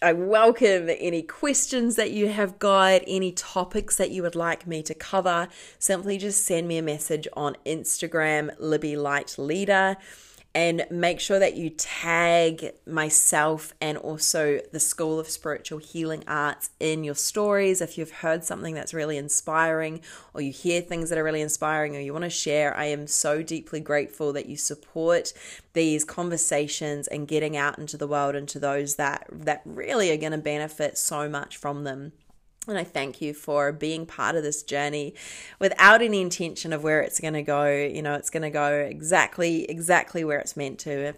I 0.00 0.12
welcome 0.14 0.90
any 0.98 1.22
questions 1.22 1.94
that 1.94 2.10
you 2.10 2.26
have 2.26 2.58
got, 2.58 3.02
any 3.06 3.30
topics 3.30 3.94
that 3.98 4.10
you 4.10 4.22
would 4.22 4.34
like 4.34 4.66
me 4.66 4.82
to 4.82 4.94
cover. 4.94 5.46
Simply 5.78 6.18
just 6.18 6.44
send 6.44 6.66
me 6.66 6.76
a 6.76 6.82
message 6.82 7.28
on 7.34 7.56
Instagram, 7.64 8.50
Libby 8.58 8.96
Light 8.96 9.36
Leader 9.38 9.96
and 10.54 10.84
make 10.90 11.18
sure 11.18 11.38
that 11.38 11.56
you 11.56 11.70
tag 11.70 12.72
myself 12.86 13.72
and 13.80 13.96
also 13.96 14.60
the 14.70 14.80
School 14.80 15.18
of 15.18 15.28
Spiritual 15.28 15.78
Healing 15.78 16.24
Arts 16.28 16.70
in 16.78 17.04
your 17.04 17.14
stories. 17.14 17.80
If 17.80 17.96
you've 17.96 18.10
heard 18.10 18.44
something 18.44 18.74
that's 18.74 18.92
really 18.92 19.16
inspiring, 19.16 20.02
or 20.34 20.42
you 20.42 20.52
hear 20.52 20.82
things 20.82 21.08
that 21.08 21.18
are 21.18 21.24
really 21.24 21.40
inspiring, 21.40 21.96
or 21.96 22.00
you 22.00 22.12
want 22.12 22.24
to 22.24 22.30
share, 22.30 22.76
I 22.76 22.86
am 22.86 23.06
so 23.06 23.42
deeply 23.42 23.80
grateful 23.80 24.32
that 24.34 24.46
you 24.46 24.56
support 24.56 25.32
these 25.72 26.04
conversations 26.04 27.08
and 27.08 27.26
getting 27.26 27.56
out 27.56 27.78
into 27.78 27.96
the 27.96 28.06
world 28.06 28.34
and 28.34 28.48
to 28.50 28.58
those 28.58 28.96
that 28.96 29.26
that 29.30 29.62
really 29.64 30.10
are 30.10 30.18
going 30.18 30.32
to 30.32 30.38
benefit 30.38 30.98
so 30.98 31.28
much 31.30 31.56
from 31.56 31.84
them. 31.84 32.12
And 32.68 32.78
I 32.78 32.84
thank 32.84 33.20
you 33.20 33.34
for 33.34 33.72
being 33.72 34.06
part 34.06 34.36
of 34.36 34.44
this 34.44 34.62
journey 34.62 35.14
without 35.58 36.00
any 36.00 36.20
intention 36.20 36.72
of 36.72 36.84
where 36.84 37.00
it's 37.00 37.18
going 37.18 37.34
to 37.34 37.42
go. 37.42 37.66
You 37.66 38.02
know, 38.02 38.14
it's 38.14 38.30
going 38.30 38.44
to 38.44 38.50
go 38.50 38.72
exactly, 38.72 39.64
exactly 39.64 40.22
where 40.22 40.38
it's 40.38 40.56
meant 40.56 40.78
to. 40.80 41.08
If 41.08 41.16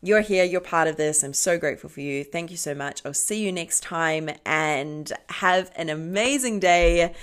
you're 0.00 0.22
here, 0.22 0.44
you're 0.44 0.62
part 0.62 0.88
of 0.88 0.96
this. 0.96 1.22
I'm 1.22 1.34
so 1.34 1.58
grateful 1.58 1.90
for 1.90 2.00
you. 2.00 2.24
Thank 2.24 2.50
you 2.50 2.56
so 2.56 2.74
much. 2.74 3.02
I'll 3.04 3.12
see 3.12 3.44
you 3.44 3.52
next 3.52 3.82
time 3.82 4.30
and 4.46 5.12
have 5.28 5.70
an 5.76 5.90
amazing 5.90 6.60
day. 6.60 7.14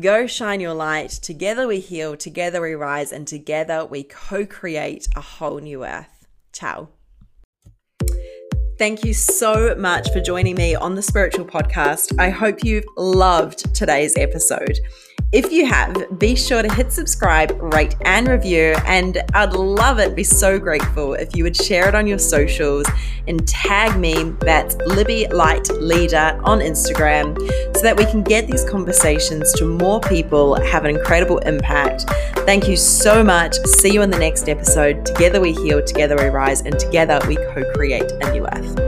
Go 0.00 0.26
shine 0.26 0.60
your 0.60 0.74
light. 0.74 1.10
Together 1.10 1.66
we 1.66 1.80
heal, 1.80 2.16
together 2.16 2.60
we 2.60 2.74
rise, 2.74 3.10
and 3.10 3.26
together 3.26 3.84
we 3.84 4.04
co 4.04 4.46
create 4.46 5.08
a 5.16 5.20
whole 5.20 5.58
new 5.58 5.84
earth. 5.84 6.28
Ciao. 6.52 6.90
Thank 8.78 9.04
you 9.04 9.12
so 9.12 9.74
much 9.74 10.08
for 10.12 10.20
joining 10.20 10.54
me 10.54 10.76
on 10.76 10.94
the 10.94 11.02
Spiritual 11.02 11.44
Podcast. 11.44 12.16
I 12.16 12.30
hope 12.30 12.62
you've 12.62 12.86
loved 12.96 13.74
today's 13.74 14.16
episode. 14.16 14.78
If 15.30 15.52
you 15.52 15.66
have, 15.66 16.18
be 16.18 16.34
sure 16.34 16.62
to 16.62 16.72
hit 16.72 16.90
subscribe, 16.90 17.54
rate, 17.74 17.94
and 18.06 18.28
review. 18.28 18.74
And 18.86 19.22
I'd 19.34 19.52
love 19.52 19.98
it, 19.98 20.16
be 20.16 20.24
so 20.24 20.58
grateful 20.58 21.12
if 21.12 21.36
you 21.36 21.44
would 21.44 21.54
share 21.54 21.86
it 21.86 21.94
on 21.94 22.06
your 22.06 22.18
socials 22.18 22.86
and 23.26 23.46
tag 23.46 24.00
me, 24.00 24.32
that's 24.40 24.76
Libby 24.76 25.26
Light 25.26 25.68
Leader 25.68 26.40
on 26.44 26.60
Instagram, 26.60 27.36
so 27.76 27.82
that 27.82 27.94
we 27.94 28.06
can 28.06 28.22
get 28.22 28.46
these 28.46 28.64
conversations 28.64 29.52
to 29.52 29.66
more 29.66 30.00
people, 30.00 30.54
have 30.62 30.86
an 30.86 30.96
incredible 30.96 31.36
impact. 31.40 32.04
Thank 32.46 32.66
you 32.66 32.76
so 32.76 33.22
much. 33.22 33.54
See 33.66 33.92
you 33.92 34.00
in 34.00 34.10
the 34.10 34.18
next 34.18 34.48
episode. 34.48 35.04
Together 35.04 35.42
we 35.42 35.52
heal, 35.52 35.84
together 35.84 36.16
we 36.16 36.28
rise, 36.28 36.62
and 36.62 36.78
together 36.78 37.20
we 37.28 37.36
co 37.36 37.70
create 37.74 38.10
a 38.10 38.32
new 38.32 38.46
earth. 38.46 38.87